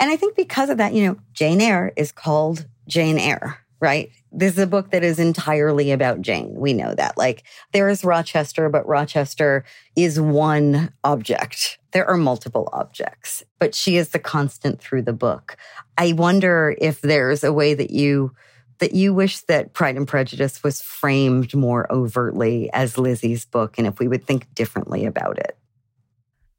And 0.00 0.10
I 0.10 0.16
think 0.16 0.36
because 0.36 0.70
of 0.70 0.78
that, 0.78 0.94
you 0.94 1.06
know, 1.06 1.16
Jane 1.32 1.60
Eyre 1.60 1.92
is 1.96 2.12
called 2.12 2.66
Jane 2.86 3.18
Eyre, 3.18 3.58
right? 3.80 4.10
This 4.32 4.54
is 4.54 4.58
a 4.58 4.66
book 4.66 4.90
that 4.90 5.04
is 5.04 5.18
entirely 5.18 5.92
about 5.92 6.22
Jane. 6.22 6.54
We 6.54 6.72
know 6.72 6.94
that. 6.94 7.18
Like 7.18 7.44
there 7.72 7.88
is 7.88 8.04
Rochester, 8.04 8.68
but 8.68 8.86
Rochester 8.86 9.64
is 9.94 10.20
one 10.20 10.92
object. 11.04 11.78
There 11.92 12.08
are 12.08 12.16
multiple 12.16 12.68
objects, 12.72 13.44
but 13.58 13.74
she 13.74 13.96
is 13.96 14.08
the 14.08 14.18
constant 14.18 14.80
through 14.80 15.02
the 15.02 15.12
book. 15.12 15.56
I 15.98 16.12
wonder 16.12 16.74
if 16.78 17.02
there's 17.02 17.44
a 17.44 17.52
way 17.52 17.74
that 17.74 17.90
you 17.90 18.32
that 18.78 18.94
you 18.94 19.14
wish 19.14 19.40
that 19.42 19.74
Pride 19.74 19.96
and 19.96 20.08
Prejudice 20.08 20.64
was 20.64 20.80
framed 20.80 21.54
more 21.54 21.90
overtly 21.92 22.68
as 22.72 22.98
Lizzie's 22.98 23.44
book 23.44 23.78
and 23.78 23.86
if 23.86 24.00
we 24.00 24.08
would 24.08 24.24
think 24.24 24.52
differently 24.54 25.04
about 25.04 25.38
it. 25.38 25.56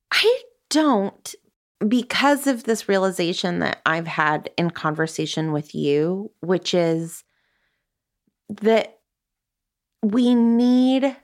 I 0.10 0.42
don't 0.70 1.36
because 1.86 2.48
of 2.48 2.64
this 2.64 2.88
realization 2.88 3.60
that 3.60 3.82
I've 3.86 4.08
had 4.08 4.50
in 4.58 4.70
conversation 4.70 5.52
with 5.52 5.76
you, 5.76 6.32
which 6.40 6.74
is 6.74 7.24
that 8.50 9.00
we 10.02 10.36
need 10.36 11.16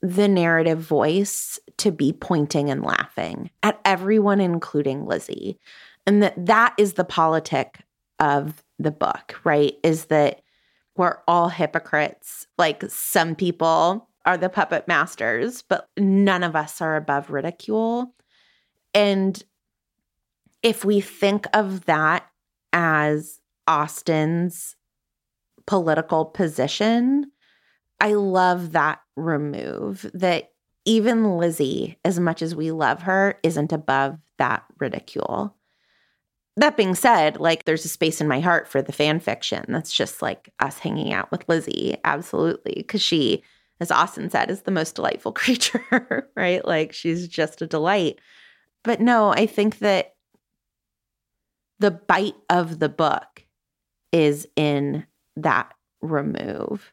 the 0.00 0.28
narrative 0.28 0.80
voice 0.80 1.58
to 1.78 1.90
be 1.90 2.12
pointing 2.12 2.70
and 2.70 2.82
laughing 2.82 3.50
at 3.62 3.80
everyone, 3.84 4.40
including 4.40 5.06
Lizzie. 5.06 5.58
And 6.06 6.22
that 6.22 6.46
that 6.46 6.74
is 6.78 6.94
the 6.94 7.04
politic 7.04 7.80
of 8.18 8.64
the 8.78 8.90
book, 8.90 9.40
right? 9.44 9.74
Is 9.82 10.06
that 10.06 10.42
we're 10.96 11.18
all 11.28 11.48
hypocrites. 11.48 12.46
Like 12.58 12.82
some 12.88 13.34
people 13.34 14.08
are 14.24 14.36
the 14.36 14.48
puppet 14.48 14.86
masters, 14.88 15.62
but 15.62 15.88
none 15.96 16.42
of 16.42 16.56
us 16.56 16.80
are 16.80 16.96
above 16.96 17.30
ridicule. 17.30 18.14
And 18.94 19.42
if 20.62 20.84
we 20.84 21.00
think 21.00 21.46
of 21.54 21.84
that 21.84 22.28
as 22.72 23.40
Austen's 23.66 24.76
political 25.68 26.24
position, 26.24 27.30
I 28.00 28.14
love 28.14 28.72
that 28.72 29.00
remove 29.16 30.10
that 30.14 30.52
even 30.86 31.36
Lizzie, 31.36 31.98
as 32.06 32.18
much 32.18 32.40
as 32.40 32.56
we 32.56 32.70
love 32.70 33.02
her, 33.02 33.38
isn't 33.42 33.72
above 33.72 34.16
that 34.38 34.64
ridicule. 34.78 35.54
That 36.56 36.78
being 36.78 36.94
said, 36.94 37.38
like 37.38 37.66
there's 37.66 37.84
a 37.84 37.88
space 37.88 38.22
in 38.22 38.26
my 38.26 38.40
heart 38.40 38.66
for 38.66 38.80
the 38.80 38.92
fan 38.92 39.20
fiction 39.20 39.66
that's 39.68 39.92
just 39.92 40.22
like 40.22 40.50
us 40.58 40.78
hanging 40.78 41.12
out 41.12 41.30
with 41.30 41.46
Lizzie, 41.48 41.98
absolutely, 42.02 42.72
because 42.76 43.02
she, 43.02 43.42
as 43.78 43.90
Austen 43.90 44.30
said, 44.30 44.50
is 44.50 44.62
the 44.62 44.70
most 44.70 44.94
delightful 44.94 45.32
creature, 45.34 46.30
right? 46.34 46.64
Like 46.64 46.94
she's 46.94 47.28
just 47.28 47.60
a 47.60 47.66
delight. 47.66 48.20
But 48.84 49.02
no, 49.02 49.28
I 49.28 49.44
think 49.44 49.80
that 49.80 50.14
the 51.78 51.90
bite 51.90 52.36
of 52.48 52.78
the 52.78 52.88
book 52.88 53.44
is 54.12 54.48
in 54.56 55.04
that 55.42 55.72
remove. 56.00 56.92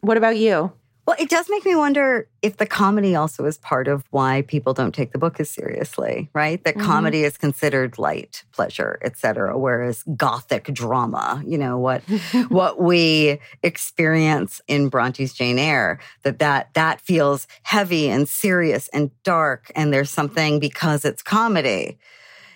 What 0.00 0.16
about 0.16 0.36
you? 0.36 0.72
Well, 1.06 1.16
it 1.20 1.30
does 1.30 1.46
make 1.48 1.64
me 1.64 1.76
wonder 1.76 2.28
if 2.42 2.56
the 2.56 2.66
comedy 2.66 3.14
also 3.14 3.44
is 3.44 3.58
part 3.58 3.86
of 3.86 4.02
why 4.10 4.42
people 4.42 4.74
don't 4.74 4.92
take 4.92 5.12
the 5.12 5.18
book 5.18 5.38
as 5.38 5.48
seriously, 5.48 6.28
right? 6.32 6.62
That 6.64 6.74
mm-hmm. 6.74 6.86
comedy 6.86 7.22
is 7.22 7.38
considered 7.38 7.96
light 7.96 8.42
pleasure, 8.50 8.98
et 9.02 9.16
cetera, 9.16 9.56
whereas 9.56 10.02
gothic 10.16 10.64
drama, 10.64 11.44
you 11.46 11.58
know, 11.58 11.78
what 11.78 12.02
what 12.48 12.80
we 12.80 13.38
experience 13.62 14.60
in 14.66 14.88
Bronte's 14.88 15.32
Jane 15.32 15.60
Eyre, 15.60 16.00
that, 16.24 16.40
that 16.40 16.74
that 16.74 17.00
feels 17.00 17.46
heavy 17.62 18.08
and 18.08 18.28
serious 18.28 18.88
and 18.88 19.12
dark. 19.22 19.70
And 19.76 19.92
there's 19.92 20.10
something 20.10 20.58
because 20.58 21.04
it's 21.04 21.22
comedy. 21.22 21.98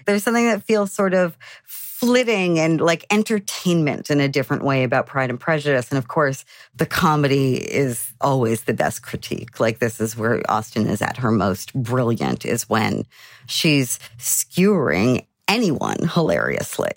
There's 0.07 0.23
something 0.23 0.47
that 0.47 0.63
feels 0.63 0.93
sort 0.93 1.15
of 1.15 1.37
flitting 1.65 2.59
and 2.59 2.81
like 2.81 3.05
entertainment 3.11 4.11
in 4.11 4.21
a 4.21 4.29
different 4.29 4.65
way 4.65 4.85
about 4.85 5.07
Pride 5.07 5.29
and 5.29 5.39
Prejudice. 5.39 5.91
And 5.91 5.99
of 5.99 6.09
course, 6.09 6.47
the 6.75 6.87
comedy 6.87 7.57
is 7.57 8.15
always 8.23 8.63
the 8.63 8.73
best 8.73 9.03
critique. 9.03 9.61
Like 9.61 9.81
this 9.81 10.01
is 10.01 10.17
where 10.17 10.43
Austen 10.51 10.87
is 10.87 11.03
at 11.03 11.19
her 11.19 11.31
most 11.31 11.75
brilliant 11.75 12.47
is 12.47 12.69
when 12.71 13.05
she's 13.47 13.99
skewering 14.17 15.27
anyone 15.47 16.09
hilariously. 16.15 16.93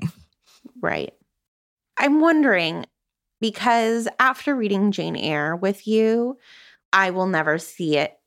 Right. 0.82 1.14
I'm 1.98 2.22
wondering 2.22 2.86
because 3.42 4.08
after 4.20 4.56
reading 4.56 4.94
Jane 4.94 5.18
Eyre 5.18 5.54
with 5.54 5.86
you, 5.86 6.38
I 6.94 7.10
will 7.10 7.28
never 7.28 7.58
see 7.58 7.98
it 7.98 8.18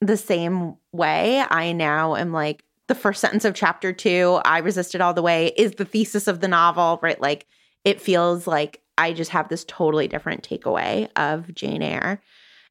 the 0.00 0.16
same 0.16 0.76
way. 0.92 1.44
I 1.46 1.72
now 1.72 2.16
am 2.16 2.32
like, 2.32 2.62
the 2.88 2.94
first 2.94 3.20
sentence 3.20 3.44
of 3.44 3.54
chapter 3.54 3.92
two, 3.92 4.40
I 4.44 4.58
resisted 4.58 5.00
all 5.00 5.14
the 5.14 5.22
way, 5.22 5.52
is 5.56 5.72
the 5.72 5.84
thesis 5.84 6.28
of 6.28 6.40
the 6.40 6.48
novel, 6.48 6.98
right? 7.02 7.20
Like 7.20 7.46
it 7.84 8.00
feels 8.00 8.46
like 8.46 8.80
I 8.98 9.12
just 9.12 9.30
have 9.30 9.48
this 9.48 9.64
totally 9.64 10.08
different 10.08 10.48
takeaway 10.48 11.08
of 11.16 11.52
Jane 11.54 11.82
Eyre. 11.82 12.20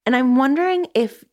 And 0.05 0.15
I'm 0.15 0.35
wondering 0.35 0.87
if 0.95 1.23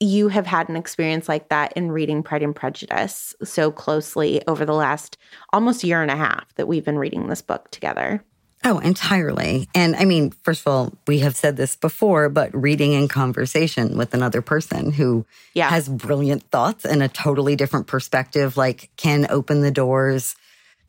you 0.00 0.28
have 0.28 0.46
had 0.46 0.68
an 0.68 0.76
experience 0.76 1.28
like 1.28 1.50
that 1.50 1.74
in 1.74 1.92
reading 1.92 2.22
Pride 2.22 2.42
and 2.42 2.56
Prejudice 2.56 3.34
so 3.44 3.70
closely 3.70 4.40
over 4.46 4.64
the 4.64 4.72
last 4.74 5.18
almost 5.52 5.84
year 5.84 6.00
and 6.00 6.10
a 6.10 6.16
half 6.16 6.54
that 6.54 6.66
we've 6.66 6.84
been 6.84 6.98
reading 6.98 7.28
this 7.28 7.42
book 7.42 7.70
together. 7.70 8.24
Oh, 8.62 8.78
entirely. 8.78 9.68
And 9.74 9.96
I 9.96 10.04
mean, 10.04 10.32
first 10.42 10.60
of 10.60 10.66
all, 10.66 10.92
we 11.06 11.20
have 11.20 11.34
said 11.34 11.56
this 11.56 11.76
before, 11.76 12.28
but 12.28 12.54
reading 12.54 12.92
in 12.92 13.08
conversation 13.08 13.96
with 13.96 14.12
another 14.12 14.42
person 14.42 14.92
who 14.92 15.24
yeah. 15.54 15.70
has 15.70 15.88
brilliant 15.88 16.42
thoughts 16.50 16.84
and 16.84 17.02
a 17.02 17.08
totally 17.08 17.56
different 17.56 17.86
perspective, 17.86 18.58
like 18.58 18.90
can 18.96 19.26
open 19.30 19.62
the 19.62 19.70
doors 19.70 20.36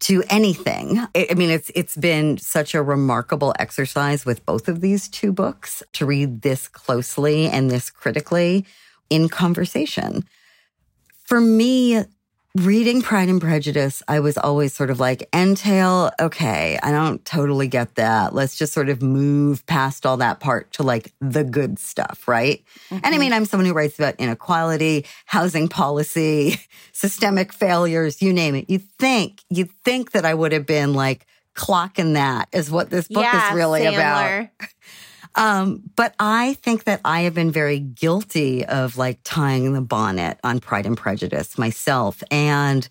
to 0.01 0.23
anything. 0.29 0.99
I 1.15 1.33
mean, 1.35 1.49
it's 1.49 1.71
it's 1.75 1.95
been 1.95 2.37
such 2.39 2.73
a 2.73 2.81
remarkable 2.81 3.53
exercise 3.57 4.25
with 4.25 4.45
both 4.45 4.67
of 4.67 4.81
these 4.81 5.07
two 5.07 5.31
books 5.31 5.81
to 5.93 6.05
read 6.05 6.41
this 6.41 6.67
closely 6.67 7.47
and 7.47 7.69
this 7.71 7.89
critically 7.89 8.65
in 9.09 9.29
conversation. 9.29 10.25
For 11.25 11.39
me, 11.39 12.03
reading 12.55 13.01
Pride 13.01 13.29
and 13.29 13.41
Prejudice, 13.41 14.03
I 14.07 14.19
was 14.19 14.37
always 14.37 14.73
sort 14.73 14.89
of 14.89 14.99
like, 14.99 15.27
entail, 15.33 16.11
okay, 16.19 16.77
I 16.81 16.91
don't 16.91 17.23
totally 17.25 17.67
get 17.67 17.95
that. 17.95 18.33
Let's 18.33 18.57
just 18.57 18.73
sort 18.73 18.89
of 18.89 19.01
move 19.01 19.65
past 19.67 20.05
all 20.05 20.17
that 20.17 20.39
part 20.39 20.71
to 20.73 20.83
like 20.83 21.11
the 21.19 21.43
good 21.43 21.79
stuff, 21.79 22.27
right? 22.27 22.63
Mm-hmm. 22.85 22.95
And 22.95 23.05
I 23.05 23.09
mm-hmm. 23.11 23.19
mean, 23.19 23.33
I'm 23.33 23.45
someone 23.45 23.65
who 23.65 23.73
writes 23.73 23.97
about 23.97 24.15
inequality, 24.15 25.05
housing 25.25 25.67
policy, 25.67 26.59
systemic 26.91 27.53
failures, 27.53 28.21
you 28.21 28.33
name 28.33 28.55
it. 28.55 28.69
You 28.69 28.79
think, 28.79 29.43
you 29.49 29.69
think 29.85 30.11
that 30.11 30.25
I 30.25 30.33
would 30.33 30.51
have 30.51 30.65
been 30.65 30.93
like, 30.93 31.25
clocking 31.53 32.13
that 32.13 32.47
is 32.53 32.71
what 32.71 32.89
this 32.89 33.07
book 33.07 33.23
yeah, 33.23 33.49
is 33.49 33.55
really 33.55 33.81
Sandler. 33.81 34.49
about. 34.57 34.69
Um, 35.35 35.81
but 35.95 36.13
I 36.19 36.55
think 36.55 36.83
that 36.83 37.01
I 37.05 37.21
have 37.21 37.33
been 37.33 37.51
very 37.51 37.79
guilty 37.79 38.65
of 38.65 38.97
like 38.97 39.19
tying 39.23 39.73
the 39.73 39.81
bonnet 39.81 40.39
on 40.43 40.59
Pride 40.59 40.85
and 40.85 40.97
Prejudice 40.97 41.57
myself 41.57 42.21
and 42.29 42.87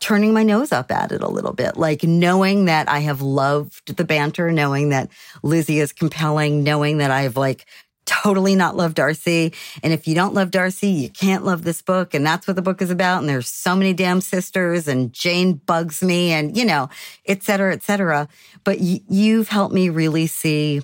turning 0.00 0.34
my 0.34 0.42
nose 0.42 0.72
up 0.72 0.90
at 0.90 1.12
it 1.12 1.22
a 1.22 1.28
little 1.28 1.52
bit, 1.52 1.76
like 1.76 2.02
knowing 2.02 2.66
that 2.66 2.88
I 2.88 2.98
have 2.98 3.22
loved 3.22 3.96
the 3.96 4.04
banter, 4.04 4.52
knowing 4.52 4.90
that 4.90 5.08
Lizzie 5.42 5.78
is 5.78 5.92
compelling, 5.92 6.62
knowing 6.62 6.98
that 6.98 7.10
I've 7.10 7.36
like 7.36 7.64
totally 8.06 8.54
not 8.54 8.76
loved 8.76 8.96
Darcy. 8.96 9.54
And 9.82 9.92
if 9.92 10.06
you 10.06 10.14
don't 10.14 10.34
love 10.34 10.50
Darcy, 10.50 10.88
you 10.88 11.08
can't 11.08 11.44
love 11.44 11.64
this 11.64 11.80
book. 11.80 12.12
And 12.12 12.26
that's 12.26 12.46
what 12.46 12.56
the 12.56 12.60
book 12.60 12.82
is 12.82 12.90
about. 12.90 13.20
And 13.20 13.28
there's 13.28 13.48
so 13.48 13.74
many 13.74 13.94
damn 13.94 14.20
sisters 14.20 14.88
and 14.88 15.12
Jane 15.12 15.54
bugs 15.54 16.02
me 16.02 16.32
and, 16.32 16.54
you 16.54 16.66
know, 16.66 16.90
et 17.24 17.42
cetera, 17.42 17.72
et 17.72 17.82
cetera. 17.82 18.28
But 18.62 18.78
y- 18.80 19.00
you've 19.08 19.48
helped 19.48 19.74
me 19.74 19.88
really 19.88 20.26
see 20.26 20.82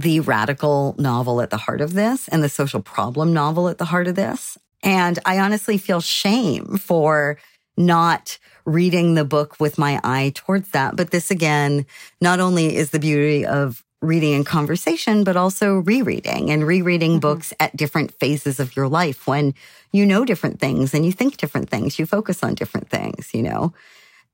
the 0.00 0.20
radical 0.20 0.94
novel 0.98 1.42
at 1.42 1.50
the 1.50 1.58
heart 1.58 1.82
of 1.82 1.92
this 1.92 2.26
and 2.28 2.42
the 2.42 2.48
social 2.48 2.80
problem 2.80 3.34
novel 3.34 3.68
at 3.68 3.76
the 3.76 3.84
heart 3.84 4.08
of 4.08 4.14
this. 4.14 4.56
And 4.82 5.18
I 5.26 5.38
honestly 5.38 5.76
feel 5.76 6.00
shame 6.00 6.78
for 6.78 7.38
not 7.76 8.38
reading 8.64 9.14
the 9.14 9.26
book 9.26 9.60
with 9.60 9.76
my 9.76 10.00
eye 10.02 10.32
towards 10.34 10.70
that. 10.70 10.96
But 10.96 11.10
this 11.10 11.30
again, 11.30 11.84
not 12.20 12.40
only 12.40 12.74
is 12.74 12.90
the 12.90 12.98
beauty 12.98 13.44
of 13.44 13.84
reading 14.00 14.32
and 14.32 14.46
conversation, 14.46 15.22
but 15.22 15.36
also 15.36 15.80
rereading 15.80 16.50
and 16.50 16.66
rereading 16.66 17.12
mm-hmm. 17.12 17.20
books 17.20 17.52
at 17.60 17.76
different 17.76 18.12
phases 18.14 18.58
of 18.58 18.74
your 18.74 18.88
life 18.88 19.26
when 19.26 19.52
you 19.92 20.06
know 20.06 20.24
different 20.24 20.60
things 20.60 20.94
and 20.94 21.04
you 21.04 21.12
think 21.12 21.36
different 21.36 21.68
things, 21.68 21.98
you 21.98 22.06
focus 22.06 22.42
on 22.42 22.54
different 22.54 22.88
things, 22.88 23.34
you 23.34 23.42
know 23.42 23.74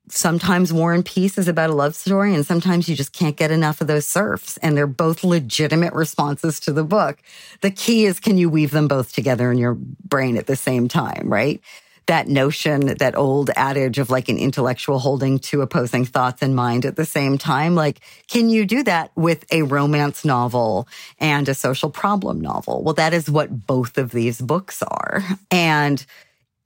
sometimes 0.09 0.71
War 0.71 0.93
and 0.93 1.05
Peace 1.05 1.37
is 1.37 1.47
about 1.47 1.69
a 1.69 1.73
love 1.73 1.95
story, 1.95 2.33
and 2.33 2.45
sometimes 2.45 2.87
you 2.87 2.95
just 2.95 3.13
can't 3.13 3.35
get 3.35 3.51
enough 3.51 3.81
of 3.81 3.87
those 3.87 4.05
serfs. 4.05 4.57
And 4.57 4.75
they're 4.75 4.87
both 4.87 5.23
legitimate 5.23 5.93
responses 5.93 6.59
to 6.61 6.73
the 6.73 6.83
book. 6.83 7.21
The 7.61 7.71
key 7.71 8.05
is 8.05 8.19
can 8.19 8.37
you 8.37 8.49
weave 8.49 8.71
them 8.71 8.87
both 8.87 9.13
together 9.13 9.51
in 9.51 9.57
your 9.57 9.75
brain 9.75 10.37
at 10.37 10.47
the 10.47 10.55
same 10.55 10.87
time, 10.87 11.27
right? 11.31 11.61
That 12.05 12.29
notion, 12.29 12.95
that 12.99 13.17
old 13.17 13.49
adage 13.57 13.99
of 13.99 14.09
like 14.09 14.29
an 14.29 14.37
intellectual 14.37 14.97
holding 14.97 15.39
two 15.39 15.61
opposing 15.61 16.05
thoughts 16.05 16.41
in 16.41 16.55
mind 16.55 16.85
at 16.85 16.95
the 16.95 17.05
same 17.05 17.37
time. 17.37 17.75
Like, 17.75 17.99
can 18.29 18.49
you 18.49 18.65
do 18.65 18.83
that 18.83 19.11
with 19.17 19.43
a 19.51 19.63
romance 19.63 20.23
novel 20.23 20.87
and 21.19 21.49
a 21.49 21.53
social 21.53 21.89
problem 21.89 22.39
novel? 22.39 22.81
Well, 22.81 22.93
that 22.93 23.13
is 23.13 23.29
what 23.29 23.67
both 23.67 23.97
of 23.97 24.11
these 24.11 24.39
books 24.39 24.81
are. 24.83 25.21
And 25.51 26.05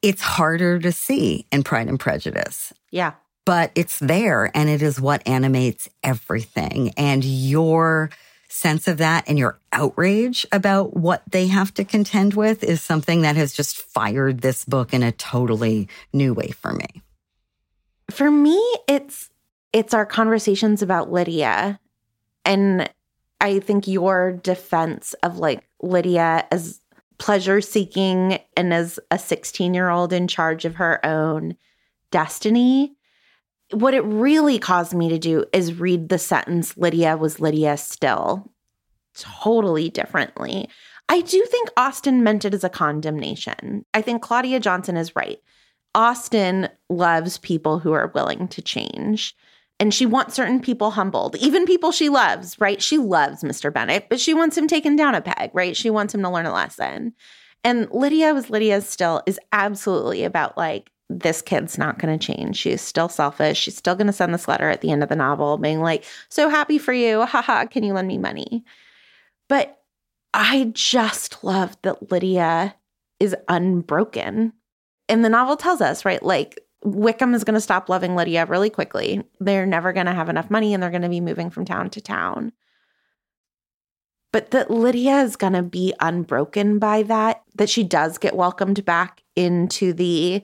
it's 0.04 0.21
harder 0.21 0.77
to 0.77 0.91
see 0.91 1.47
in 1.51 1.63
Pride 1.63 1.88
and 1.88 1.99
Prejudice. 1.99 2.71
Yeah 2.91 3.13
but 3.52 3.70
it's 3.76 4.00
there 4.00 4.50
and 4.56 4.70
it 4.70 4.82
is 4.82 5.02
what 5.02 5.28
animates 5.28 5.90
everything. 6.04 6.94
And 6.96 7.22
your 7.22 8.10
sense 8.48 8.88
of 8.88 9.00
that 9.00 9.28
and 9.28 9.38
your 9.38 9.60
outrage 9.74 10.48
about 10.54 10.96
what 10.96 11.22
they 11.30 11.48
have 11.48 11.74
to 11.74 11.84
contend 11.84 12.34
with 12.34 12.64
is 12.64 12.82
something 12.82 13.24
that 13.24 13.36
has 13.36 13.52
just 13.52 13.76
fired 13.76 14.40
this 14.40 14.64
book 14.64 14.94
in 14.94 15.04
a 15.04 15.12
totally 15.12 15.90
new 16.14 16.34
way 16.34 16.48
for 16.52 16.72
me. 16.72 17.02
For 18.10 18.32
me, 18.32 18.58
it's 18.88 19.30
it's 19.74 19.94
our 19.94 20.06
conversations 20.06 20.82
about 20.82 21.12
Lydia 21.12 21.78
and 22.46 22.90
I 23.42 23.60
think 23.60 23.86
your 23.86 24.32
defense 24.32 25.14
of 25.24 25.40
like 25.40 25.68
Lydia 25.82 26.48
as 26.54 26.80
pleasure 27.18 27.60
seeking 27.60 28.40
and 28.56 28.74
as 28.74 28.98
a 29.12 29.20
16 29.20 29.74
year 29.74 29.90
old 29.90 30.14
in 30.14 30.30
charge 30.30 30.64
of 30.64 30.76
her 30.76 31.06
own 31.06 31.58
destiny 32.12 32.96
what 33.74 33.94
it 33.94 34.02
really 34.02 34.60
caused 34.60 34.94
me 34.94 35.10
to 35.10 35.20
do 35.20 35.46
is 35.54 35.80
read 35.80 36.10
the 36.10 36.20
sentence 36.20 36.78
Lydia 36.78 37.18
was 37.18 37.40
Lydia 37.40 37.78
still 37.78 38.52
totally 39.16 39.90
differently. 39.90 40.70
I 41.10 41.22
do 41.22 41.44
think 41.46 41.70
Austen 41.76 42.24
meant 42.24 42.46
it 42.46 42.54
as 42.54 42.64
a 42.64 42.70
condemnation. 42.70 43.86
I 43.94 44.02
think 44.02 44.22
Claudia 44.22 44.60
Johnson 44.60 44.96
is 44.96 45.16
right. 45.16 45.40
Austen 45.94 46.70
loves 46.90 47.38
people 47.38 47.80
who 47.80 47.92
are 47.92 48.12
willing 48.16 48.48
to 48.50 48.62
change. 48.62 49.36
And 49.80 49.94
she 49.94 50.06
wants 50.06 50.36
certain 50.36 50.62
people 50.62 50.92
humbled, 50.92 51.36
even 51.38 51.66
people 51.66 51.92
she 51.92 52.08
loves, 52.08 52.56
right? 52.60 52.82
She 52.82 53.00
loves 53.00 53.44
Mr. 53.44 53.74
Bennet, 53.74 54.08
but 54.10 54.20
she 54.20 54.34
wants 54.34 54.56
him 54.56 54.68
taken 54.68 54.96
down 54.96 55.16
a 55.16 55.22
peg, 55.22 55.50
right? 55.54 55.76
She 55.76 55.90
wants 55.90 56.14
him 56.14 56.22
to 56.22 56.30
learn 56.30 56.46
a 56.46 56.54
lesson. 56.54 57.14
And 57.64 57.90
Lydia 57.92 58.34
was 58.34 58.52
Lydia 58.52 58.82
still 58.82 59.24
is 59.26 59.40
absolutely 59.52 60.24
about 60.24 60.56
like, 60.56 60.92
this 61.19 61.41
kid's 61.41 61.78
not 61.78 62.00
going 62.00 62.17
to 62.17 62.26
change. 62.26 62.58
She's 62.58 62.82
still 62.82 63.10
selfish. 63.10 63.60
She's 63.60 63.78
still 63.78 63.95
going 63.95 64.08
to 64.08 64.13
send 64.13 64.34
this 64.34 64.47
letter 64.47 64.69
at 64.69 64.82
the 64.82 64.91
end 64.91 65.04
of 65.04 65.10
the 65.10 65.15
novel 65.15 65.58
being 65.58 65.82
like, 65.82 66.06
so 66.30 66.50
happy 66.50 66.78
for 66.78 66.93
you. 66.93 67.26
Haha, 67.26 67.65
can 67.65 67.84
you 67.84 67.93
lend 67.93 68.08
me 68.08 68.17
money? 68.17 68.63
But 69.47 69.82
I 70.34 70.71
just 70.74 71.43
love 71.43 71.78
that 71.82 72.12
Lydia 72.12 72.76
is 73.19 73.36
unbroken. 73.47 74.54
And 75.10 75.26
the 75.26 75.30
novel 75.30 75.58
tells 75.58 75.82
us, 75.82 76.06
right? 76.06 76.24
Like 76.24 76.60
Wickham 76.84 77.34
is 77.34 77.43
going 77.43 77.56
to 77.56 77.62
stop 77.62 77.89
loving 77.89 78.15
Lydia 78.15 78.45
really 78.45 78.69
quickly. 78.69 79.24
They're 79.39 79.65
never 79.65 79.93
going 79.93 80.06
to 80.06 80.13
have 80.13 80.30
enough 80.30 80.50
money 80.50 80.74
and 80.74 80.82
they're 80.82 80.89
going 80.89 81.02
to 81.02 81.10
be 81.10 81.21
moving 81.21 81.50
from 81.50 81.65
town 81.65 81.89
to 81.91 82.02
town. 82.02 82.54
But 84.32 84.52
that 84.52 84.71
Lydia 84.71 85.21
is 85.21 85.36
going 85.36 85.54
to 85.54 85.62
be 85.62 85.93
unbroken 86.00 86.80
by 86.80 87.04
that, 87.04 87.43
that 87.56 87.69
she 87.69 87.84
does 87.84 88.17
get 88.17 88.36
welcomed 88.36 88.86
back 88.86 89.24
into 89.36 89.91
the 89.91 90.43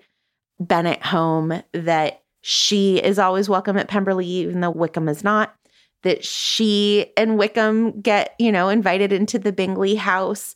Bennet 0.59 1.03
home, 1.03 1.61
that 1.73 2.23
she 2.41 2.97
is 2.97 3.19
always 3.19 3.49
welcome 3.49 3.77
at 3.77 3.87
Pemberley, 3.87 4.25
even 4.25 4.61
though 4.61 4.71
Wickham 4.71 5.09
is 5.09 5.23
not, 5.23 5.55
that 6.03 6.23
she 6.23 7.11
and 7.17 7.37
Wickham 7.37 8.01
get, 8.01 8.35
you 8.39 8.51
know, 8.51 8.69
invited 8.69 9.11
into 9.11 9.39
the 9.39 9.51
Bingley 9.51 9.95
house 9.95 10.55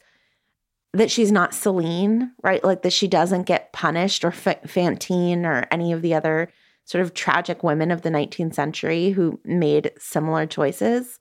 that 0.94 1.12
she's 1.12 1.32
not 1.32 1.54
Celine, 1.54 2.32
right? 2.44 2.64
Like 2.64 2.82
that 2.82 2.94
she 2.94 3.08
doesn't 3.08 3.44
get 3.44 3.72
punished 3.74 4.26
or 4.26 4.30
F- 4.30 4.70
Fantine 4.70 5.46
or 5.46 5.66
any 5.72 5.94
of 5.94 6.02
the 6.02 6.14
other 6.14 6.50
sort 6.86 7.02
of 7.02 7.14
tragic 7.14 7.64
women 7.64 7.92
of 7.92 8.02
the 8.02 8.10
19th 8.10 8.54
century 8.54 9.12
who 9.12 9.40
made 9.46 9.92
similar 9.98 10.46
choices. 10.46 11.20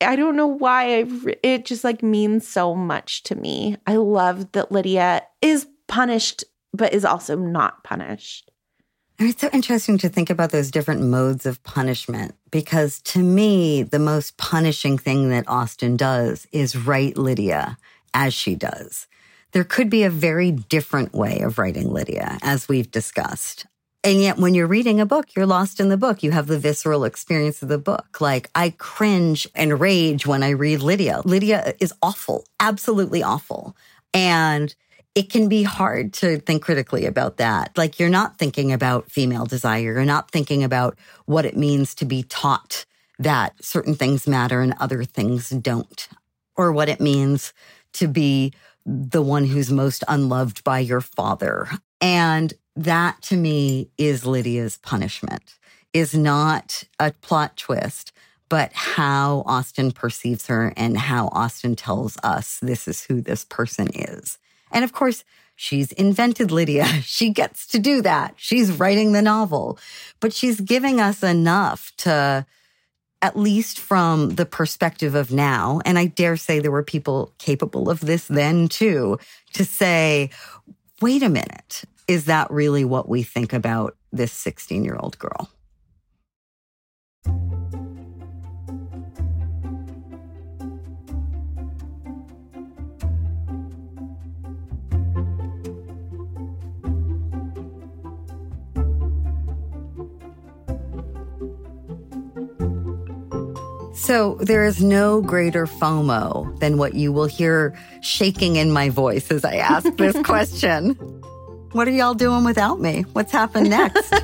I 0.00 0.16
don't 0.16 0.36
know 0.36 0.46
why 0.46 0.98
I've, 0.98 1.26
it 1.42 1.64
just 1.64 1.84
like 1.84 2.02
means 2.02 2.46
so 2.46 2.74
much 2.74 3.22
to 3.24 3.34
me. 3.34 3.76
I 3.86 3.96
love 3.96 4.52
that 4.52 4.70
Lydia 4.70 5.22
is 5.40 5.66
punished, 5.88 6.44
but 6.76 6.92
is 6.92 7.04
also 7.04 7.36
not 7.36 7.82
punished. 7.84 8.50
And 9.18 9.28
It's 9.28 9.40
so 9.40 9.48
interesting 9.52 9.96
to 9.98 10.08
think 10.08 10.28
about 10.28 10.50
those 10.50 10.70
different 10.70 11.02
modes 11.02 11.46
of 11.46 11.62
punishment 11.62 12.34
because 12.50 13.00
to 13.02 13.22
me, 13.22 13.82
the 13.82 13.98
most 13.98 14.36
punishing 14.36 14.98
thing 14.98 15.30
that 15.30 15.48
Austen 15.48 15.96
does 15.96 16.46
is 16.52 16.76
write 16.76 17.16
Lydia 17.16 17.78
as 18.12 18.34
she 18.34 18.54
does. 18.54 19.06
There 19.52 19.64
could 19.64 19.88
be 19.88 20.02
a 20.02 20.10
very 20.10 20.50
different 20.50 21.14
way 21.14 21.40
of 21.40 21.58
writing 21.58 21.90
Lydia, 21.90 22.36
as 22.42 22.68
we've 22.68 22.90
discussed. 22.90 23.66
And 24.04 24.20
yet, 24.20 24.36
when 24.36 24.54
you're 24.54 24.66
reading 24.66 25.00
a 25.00 25.06
book, 25.06 25.34
you're 25.34 25.46
lost 25.46 25.80
in 25.80 25.88
the 25.88 25.96
book. 25.96 26.22
You 26.22 26.30
have 26.30 26.46
the 26.46 26.58
visceral 26.58 27.04
experience 27.04 27.62
of 27.62 27.68
the 27.68 27.78
book. 27.78 28.20
Like, 28.20 28.50
I 28.54 28.70
cringe 28.70 29.48
and 29.54 29.80
rage 29.80 30.26
when 30.26 30.42
I 30.42 30.50
read 30.50 30.80
Lydia. 30.82 31.22
Lydia 31.24 31.74
is 31.80 31.92
awful, 32.02 32.44
absolutely 32.60 33.22
awful. 33.22 33.74
And 34.12 34.74
it 35.16 35.30
can 35.30 35.48
be 35.48 35.62
hard 35.62 36.12
to 36.12 36.38
think 36.40 36.62
critically 36.62 37.06
about 37.06 37.38
that. 37.38 37.76
Like, 37.76 37.98
you're 37.98 38.10
not 38.10 38.38
thinking 38.38 38.70
about 38.70 39.10
female 39.10 39.46
desire. 39.46 39.94
You're 39.94 40.04
not 40.04 40.30
thinking 40.30 40.62
about 40.62 40.98
what 41.24 41.46
it 41.46 41.56
means 41.56 41.94
to 41.96 42.04
be 42.04 42.22
taught 42.22 42.84
that 43.18 43.54
certain 43.64 43.94
things 43.94 44.28
matter 44.28 44.60
and 44.60 44.74
other 44.78 45.04
things 45.04 45.48
don't, 45.48 46.06
or 46.54 46.70
what 46.70 46.90
it 46.90 47.00
means 47.00 47.54
to 47.94 48.08
be 48.08 48.52
the 48.84 49.22
one 49.22 49.46
who's 49.46 49.72
most 49.72 50.04
unloved 50.06 50.62
by 50.62 50.80
your 50.80 51.00
father. 51.00 51.66
And 52.02 52.52
that 52.76 53.22
to 53.22 53.38
me 53.38 53.88
is 53.96 54.26
Lydia's 54.26 54.76
punishment, 54.76 55.54
is 55.94 56.14
not 56.14 56.84
a 57.00 57.12
plot 57.22 57.56
twist, 57.56 58.12
but 58.50 58.70
how 58.74 59.44
Austen 59.46 59.92
perceives 59.92 60.46
her 60.48 60.74
and 60.76 60.98
how 60.98 61.28
Austen 61.28 61.74
tells 61.74 62.18
us 62.22 62.58
this 62.60 62.86
is 62.86 63.04
who 63.04 63.22
this 63.22 63.46
person 63.46 63.88
is. 63.94 64.36
And 64.76 64.84
of 64.84 64.92
course, 64.92 65.24
she's 65.56 65.90
invented 65.92 66.52
Lydia. 66.52 66.84
She 67.02 67.30
gets 67.30 67.66
to 67.68 67.78
do 67.78 68.02
that. 68.02 68.34
She's 68.36 68.70
writing 68.70 69.12
the 69.12 69.22
novel, 69.22 69.78
but 70.20 70.34
she's 70.34 70.60
giving 70.60 71.00
us 71.00 71.22
enough 71.22 71.92
to 71.98 72.44
at 73.22 73.38
least 73.38 73.78
from 73.78 74.34
the 74.34 74.44
perspective 74.44 75.14
of 75.14 75.32
now, 75.32 75.80
and 75.86 75.98
I 75.98 76.04
dare 76.04 76.36
say 76.36 76.58
there 76.58 76.70
were 76.70 76.82
people 76.82 77.32
capable 77.38 77.88
of 77.88 78.00
this 78.00 78.26
then 78.26 78.68
too, 78.68 79.18
to 79.54 79.64
say, 79.64 80.28
wait 81.00 81.22
a 81.22 81.30
minute, 81.30 81.84
is 82.06 82.26
that 82.26 82.50
really 82.50 82.84
what 82.84 83.08
we 83.08 83.22
think 83.22 83.54
about 83.54 83.96
this 84.12 84.32
16 84.32 84.84
year 84.84 84.98
old 85.00 85.18
girl? 85.18 85.48
So 104.06 104.36
there 104.36 104.64
is 104.64 104.80
no 104.80 105.20
greater 105.20 105.66
FOMO 105.66 106.60
than 106.60 106.78
what 106.78 106.94
you 106.94 107.10
will 107.10 107.26
hear 107.26 107.76
shaking 108.02 108.54
in 108.54 108.70
my 108.70 108.88
voice 108.88 109.32
as 109.32 109.44
I 109.44 109.56
ask 109.56 109.96
this 109.96 110.16
question. 110.24 110.94
What 111.72 111.88
are 111.88 111.90
y'all 111.90 112.14
doing 112.14 112.44
without 112.44 112.80
me? 112.80 113.02
What's 113.14 113.32
happened 113.32 113.68
next? 113.68 114.14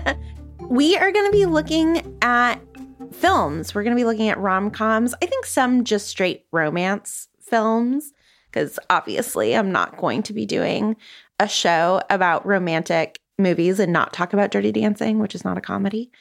we 0.60 0.96
are 0.96 1.10
going 1.10 1.26
to 1.26 1.32
be 1.32 1.46
looking 1.46 2.16
at 2.22 2.60
films. 3.10 3.74
We're 3.74 3.82
going 3.82 3.96
to 3.96 4.00
be 4.00 4.04
looking 4.04 4.28
at 4.28 4.38
rom 4.38 4.70
coms. 4.70 5.16
I 5.20 5.26
think 5.26 5.46
some 5.46 5.82
just 5.82 6.06
straight 6.06 6.46
romance 6.52 7.26
films, 7.40 8.12
because 8.52 8.78
obviously 8.88 9.56
I'm 9.56 9.72
not 9.72 9.96
going 9.96 10.22
to 10.22 10.32
be 10.32 10.46
doing 10.46 10.94
a 11.40 11.48
show 11.48 12.00
about 12.08 12.46
romantic 12.46 13.18
movies 13.36 13.80
and 13.80 13.92
not 13.92 14.12
talk 14.12 14.32
about 14.32 14.52
Dirty 14.52 14.70
Dancing, 14.70 15.18
which 15.18 15.34
is 15.34 15.44
not 15.44 15.58
a 15.58 15.60
comedy. 15.60 16.12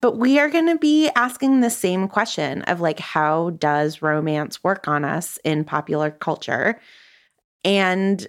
But 0.00 0.16
we 0.16 0.38
are 0.38 0.48
going 0.48 0.68
to 0.68 0.78
be 0.78 1.10
asking 1.14 1.60
the 1.60 1.70
same 1.70 2.08
question 2.08 2.62
of 2.62 2.80
like, 2.80 2.98
how 2.98 3.50
does 3.50 4.02
romance 4.02 4.64
work 4.64 4.88
on 4.88 5.04
us 5.04 5.38
in 5.44 5.64
popular 5.64 6.10
culture? 6.10 6.80
And 7.64 8.26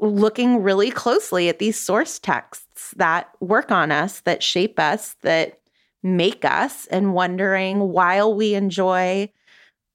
looking 0.00 0.62
really 0.62 0.90
closely 0.90 1.48
at 1.48 1.58
these 1.58 1.78
source 1.78 2.18
texts 2.20 2.94
that 2.96 3.28
work 3.40 3.72
on 3.72 3.90
us, 3.90 4.20
that 4.20 4.42
shape 4.42 4.78
us, 4.78 5.16
that 5.22 5.60
make 6.04 6.44
us, 6.44 6.86
and 6.86 7.14
wondering 7.14 7.80
while 7.80 8.32
we 8.32 8.54
enjoy 8.54 9.28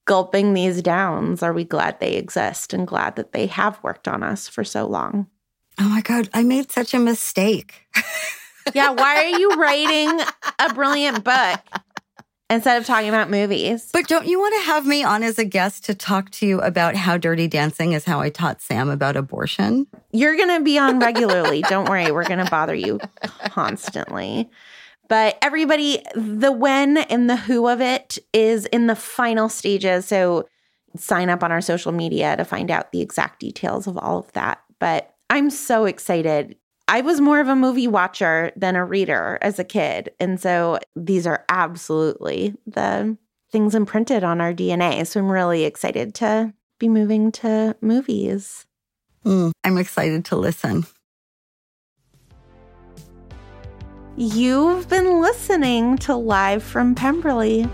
gulping 0.06 0.54
these 0.54 0.82
downs, 0.82 1.42
are 1.42 1.54
we 1.54 1.64
glad 1.64 2.00
they 2.00 2.14
exist 2.14 2.74
and 2.74 2.86
glad 2.86 3.16
that 3.16 3.32
they 3.32 3.48
have 3.48 3.82
worked 3.82 4.08
on 4.08 4.22
us 4.24 4.50
for 4.50 4.66
so 4.66 4.86
long? 4.86 5.28
Oh 5.80 5.88
my 5.88 6.02
God, 6.02 6.30
I 6.34 6.44
made 6.44 6.72
such 6.72 6.94
a 6.94 7.00
mistake. 7.00 7.88
yeah, 8.74 8.92
why 8.92 9.24
are 9.24 9.40
you 9.40 9.50
writing 9.52 10.20
a 10.60 10.74
brilliant 10.74 11.24
book 11.24 11.60
instead 12.50 12.78
of 12.78 12.86
talking 12.86 13.10
about 13.10 13.30
movies? 13.30 13.90
But 13.92 14.08
don't 14.08 14.28
you 14.28 14.40
want 14.40 14.56
to 14.60 14.66
have 14.66 14.86
me 14.86 15.04
on 15.04 15.24
as 15.24 15.40
a 15.40 15.46
guest 15.46 15.86
to 15.86 15.96
talk 15.96 16.30
to 16.32 16.46
you 16.46 16.62
about 16.62 16.96
how 16.96 17.18
dirty 17.18 17.48
dancing 17.48 17.94
is 17.94 18.06
how 18.06 18.22
I 18.22 18.30
taught 18.30 18.62
Sam 18.62 18.90
about 18.90 19.16
abortion? 19.16 19.88
You're 20.12 20.36
going 20.36 20.58
to 20.58 20.64
be 20.64 20.78
on 20.78 21.00
regularly. 21.00 21.62
don't 21.64 21.90
worry, 21.90 22.12
we're 22.12 22.26
going 22.26 22.44
to 22.44 22.52
bother 22.52 22.76
you 22.76 23.00
constantly. 23.46 24.50
But 25.10 25.38
everybody, 25.42 26.02
the 26.16 26.52
when 26.52 26.98
and 26.98 27.30
the 27.30 27.36
who 27.36 27.68
of 27.68 27.82
it 27.82 28.18
is 28.32 28.66
in 28.68 28.88
the 28.88 28.96
final 28.96 29.50
stages. 29.50 30.06
So 30.06 30.48
sign 30.96 31.30
up 31.30 31.44
on 31.44 31.52
our 31.52 31.62
social 31.62 31.92
media 31.92 32.38
to 32.38 32.46
find 32.46 32.72
out 32.72 32.92
the 32.92 33.02
exact 33.02 33.40
details 33.40 33.88
of 33.88 33.98
all 33.98 34.20
of 34.20 34.32
that. 34.34 34.62
But 34.80 35.14
I'm 35.30 35.50
so 35.50 35.86
excited. 35.86 36.56
I 36.94 37.02
was 37.02 37.20
more 37.20 37.40
of 37.40 37.48
a 37.48 37.56
movie 37.56 37.88
watcher 37.88 38.52
than 38.56 38.76
a 38.76 38.86
reader 38.86 39.40
as 39.42 39.58
a 39.58 39.64
kid. 39.64 40.12
And 40.20 40.40
so 40.40 40.78
these 40.96 41.26
are 41.26 41.44
absolutely 41.50 42.54
the 42.68 43.18
things 43.52 43.74
imprinted 43.74 44.24
on 44.24 44.40
our 44.40 44.54
DNA. 44.54 45.08
So 45.08 45.20
I'm 45.20 45.32
really 45.32 45.64
excited 45.64 46.14
to 46.16 46.54
be 46.80 46.88
moving 46.88 47.32
to 47.32 47.76
movies. 47.82 48.68
Mm, 49.26 49.54
I'm 49.64 49.80
excited 49.80 50.24
to 50.26 50.36
listen. 50.36 50.86
You've 54.16 54.88
been 54.88 55.20
listening 55.20 55.98
to 55.98 56.16
Live 56.16 56.62
from 56.62 56.94
Pemberley. 56.94 57.68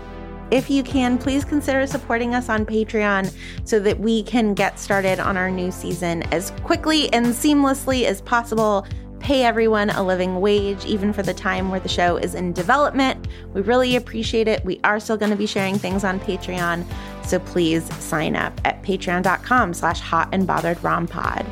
If 0.50 0.70
you 0.70 0.82
can, 0.82 1.18
please 1.18 1.44
consider 1.44 1.86
supporting 1.86 2.34
us 2.34 2.48
on 2.48 2.64
Patreon 2.64 3.36
so 3.64 3.80
that 3.80 4.00
we 4.00 4.22
can 4.22 4.54
get 4.54 4.78
started 4.78 5.20
on 5.20 5.36
our 5.36 5.50
new 5.50 5.70
season 5.70 6.22
as 6.32 6.52
quickly 6.62 7.12
and 7.12 7.26
seamlessly 7.26 8.04
as 8.04 8.22
possible 8.22 8.86
pay 9.20 9.44
everyone 9.44 9.90
a 9.90 10.02
living 10.02 10.40
wage, 10.40 10.84
even 10.84 11.12
for 11.12 11.22
the 11.22 11.34
time 11.34 11.70
where 11.70 11.80
the 11.80 11.88
show 11.88 12.16
is 12.16 12.34
in 12.34 12.52
development. 12.52 13.28
We 13.52 13.60
really 13.60 13.96
appreciate 13.96 14.48
it. 14.48 14.64
We 14.64 14.80
are 14.82 14.98
still 14.98 15.16
going 15.16 15.30
to 15.30 15.36
be 15.36 15.46
sharing 15.46 15.78
things 15.78 16.04
on 16.04 16.18
Patreon, 16.20 16.84
so 17.24 17.38
please 17.38 17.84
sign 18.02 18.34
up 18.34 18.58
at 18.64 18.82
patreon.com 18.82 19.74
slash 19.74 20.00
hot 20.00 20.28
and 20.32 20.46
bothered 20.46 20.78
rompod. 20.78 21.46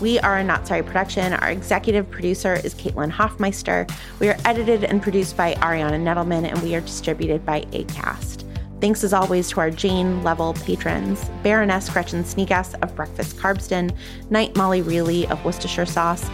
We 0.00 0.20
are 0.20 0.38
a 0.38 0.44
Not 0.44 0.66
Sorry 0.66 0.82
production. 0.82 1.32
Our 1.32 1.50
executive 1.50 2.08
producer 2.08 2.54
is 2.54 2.72
Caitlin 2.74 3.10
Hoffmeister. 3.10 3.88
We 4.20 4.28
are 4.28 4.36
edited 4.44 4.84
and 4.84 5.02
produced 5.02 5.36
by 5.36 5.54
Ariana 5.54 6.00
Nettleman, 6.00 6.44
and 6.48 6.62
we 6.62 6.76
are 6.76 6.80
distributed 6.80 7.44
by 7.44 7.62
ACAST. 7.72 8.44
Thanks 8.80 9.02
as 9.02 9.12
always 9.12 9.50
to 9.50 9.60
our 9.60 9.70
Jane 9.72 10.22
level 10.22 10.54
patrons 10.54 11.28
Baroness 11.42 11.90
Gretchen 11.90 12.22
Sneegas 12.22 12.80
of 12.80 12.94
Breakfast 12.94 13.36
Carbston, 13.36 13.92
Knight 14.30 14.54
Molly 14.56 14.82
Reilly 14.82 15.26
of 15.26 15.44
Worcestershire 15.44 15.84
Sauce, 15.84 16.24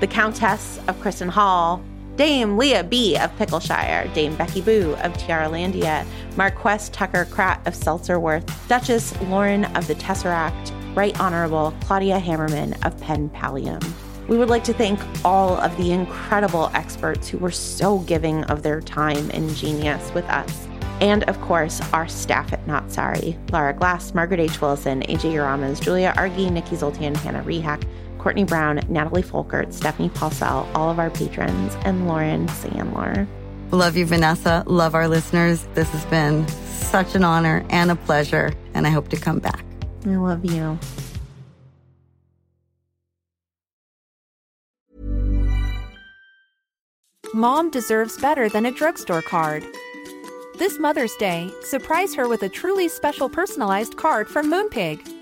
the 0.00 0.06
Countess 0.06 0.80
of 0.88 1.00
Kristen 1.00 1.28
Hall, 1.28 1.82
Dame 2.16 2.56
Leah 2.56 2.84
B. 2.84 3.16
of 3.16 3.34
Pickleshire, 3.36 4.12
Dame 4.14 4.36
Becky 4.36 4.60
Boo 4.60 4.92
of 5.02 5.12
Tiaralandia, 5.14 6.06
Marquess 6.36 6.88
Tucker 6.90 7.24
Kratt 7.24 7.66
of 7.66 7.74
Seltzerworth, 7.74 8.68
Duchess 8.68 9.20
Lauren 9.22 9.64
of 9.76 9.86
the 9.86 9.94
Tesseract, 9.96 10.72
Right 10.94 11.18
Honorable 11.18 11.74
Claudia 11.82 12.20
Hammerman 12.20 12.74
of 12.86 13.00
Penn 13.00 13.30
Pallium. 13.30 13.82
We 14.28 14.38
would 14.38 14.48
like 14.48 14.64
to 14.64 14.72
thank 14.72 15.00
all 15.24 15.56
of 15.56 15.76
the 15.76 15.92
incredible 15.92 16.70
experts 16.72 17.28
who 17.28 17.38
were 17.38 17.50
so 17.50 17.98
giving 18.00 18.44
of 18.44 18.62
their 18.62 18.80
time 18.80 19.30
and 19.32 19.54
genius 19.54 20.12
with 20.14 20.24
us. 20.26 20.68
And 21.00 21.24
of 21.24 21.40
course, 21.40 21.80
our 21.92 22.06
staff 22.06 22.52
at 22.52 22.66
Not 22.66 22.90
Sorry 22.92 23.36
Lara 23.50 23.74
Glass, 23.74 24.14
Margaret 24.14 24.40
H. 24.40 24.60
Wilson, 24.60 25.02
AJ 25.02 25.32
Uramas, 25.32 25.80
Julia 25.80 26.14
Argy, 26.16 26.48
Nikki 26.48 26.76
Zoltan, 26.76 27.14
Hannah 27.16 27.42
Rehak, 27.42 27.84
Courtney 28.24 28.44
Brown, 28.44 28.80
Natalie 28.88 29.22
Folkert, 29.22 29.74
Stephanie 29.74 30.08
Paulsell, 30.08 30.66
all 30.74 30.88
of 30.88 30.98
our 30.98 31.10
patrons, 31.10 31.76
and 31.84 32.08
Lauren 32.08 32.46
Sandler. 32.46 33.28
Love 33.70 33.98
you, 33.98 34.06
Vanessa. 34.06 34.64
Love 34.66 34.94
our 34.94 35.06
listeners. 35.06 35.68
This 35.74 35.90
has 35.90 36.06
been 36.06 36.48
such 36.48 37.14
an 37.14 37.22
honor 37.22 37.66
and 37.68 37.90
a 37.90 37.96
pleasure, 37.96 38.54
and 38.72 38.86
I 38.86 38.90
hope 38.90 39.08
to 39.08 39.18
come 39.18 39.40
back. 39.40 39.62
I 40.06 40.16
love 40.16 40.42
you. 40.42 40.78
Mom 47.34 47.68
deserves 47.68 48.16
better 48.16 48.48
than 48.48 48.64
a 48.64 48.72
drugstore 48.72 49.20
card. 49.20 49.66
This 50.56 50.78
Mother's 50.78 51.14
Day, 51.16 51.50
surprise 51.62 52.14
her 52.14 52.26
with 52.26 52.42
a 52.42 52.48
truly 52.48 52.88
special 52.88 53.28
personalized 53.28 53.98
card 53.98 54.28
from 54.28 54.50
Moonpig. 54.50 55.13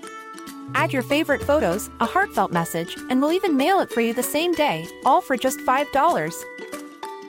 Add 0.75 0.93
your 0.93 1.03
favorite 1.03 1.41
photos, 1.43 1.89
a 1.99 2.05
heartfelt 2.05 2.51
message, 2.51 2.95
and 3.09 3.21
we'll 3.21 3.33
even 3.33 3.57
mail 3.57 3.79
it 3.79 3.91
for 3.91 4.01
you 4.01 4.13
the 4.13 4.23
same 4.23 4.53
day, 4.53 4.87
all 5.05 5.21
for 5.21 5.37
just 5.37 5.59
$5. 5.59 6.43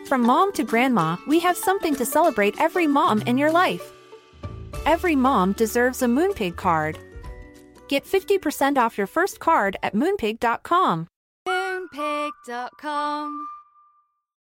From 0.07 0.22
mom 0.22 0.53
to 0.53 0.64
grandma, 0.64 1.16
we 1.26 1.41
have 1.41 1.57
something 1.57 1.95
to 1.97 2.05
celebrate 2.05 2.61
every 2.61 2.87
mom 2.87 3.22
in 3.22 3.39
your 3.39 3.51
life. 3.51 3.93
Every 4.87 5.16
mom 5.16 5.53
deserves 5.53 6.03
a 6.03 6.07
Moonpig 6.07 6.57
card. 6.57 6.99
Get 7.89 8.05
50% 8.05 8.76
off 8.76 8.99
your 8.99 9.07
first 9.07 9.41
card 9.41 9.76
at 9.82 9.95
moonpig.com. 9.95 11.09
Moonpig.com. 11.49 13.47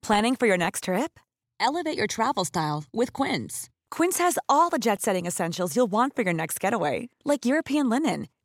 Planning 0.02 0.36
for 0.36 0.46
your 0.46 0.58
next 0.58 0.84
trip? 0.84 1.18
Elevate 1.60 1.96
your 1.96 2.06
travel 2.06 2.44
style 2.44 2.84
with 2.92 3.12
Quince. 3.12 3.68
Quince 3.90 4.18
has 4.18 4.38
all 4.48 4.70
the 4.70 4.78
jet 4.78 5.02
setting 5.02 5.26
essentials 5.26 5.76
you'll 5.76 5.90
want 5.90 6.16
for 6.16 6.22
your 6.22 6.32
next 6.32 6.58
getaway, 6.58 7.08
like 7.24 7.44
European 7.44 7.88
linen, 7.90 8.26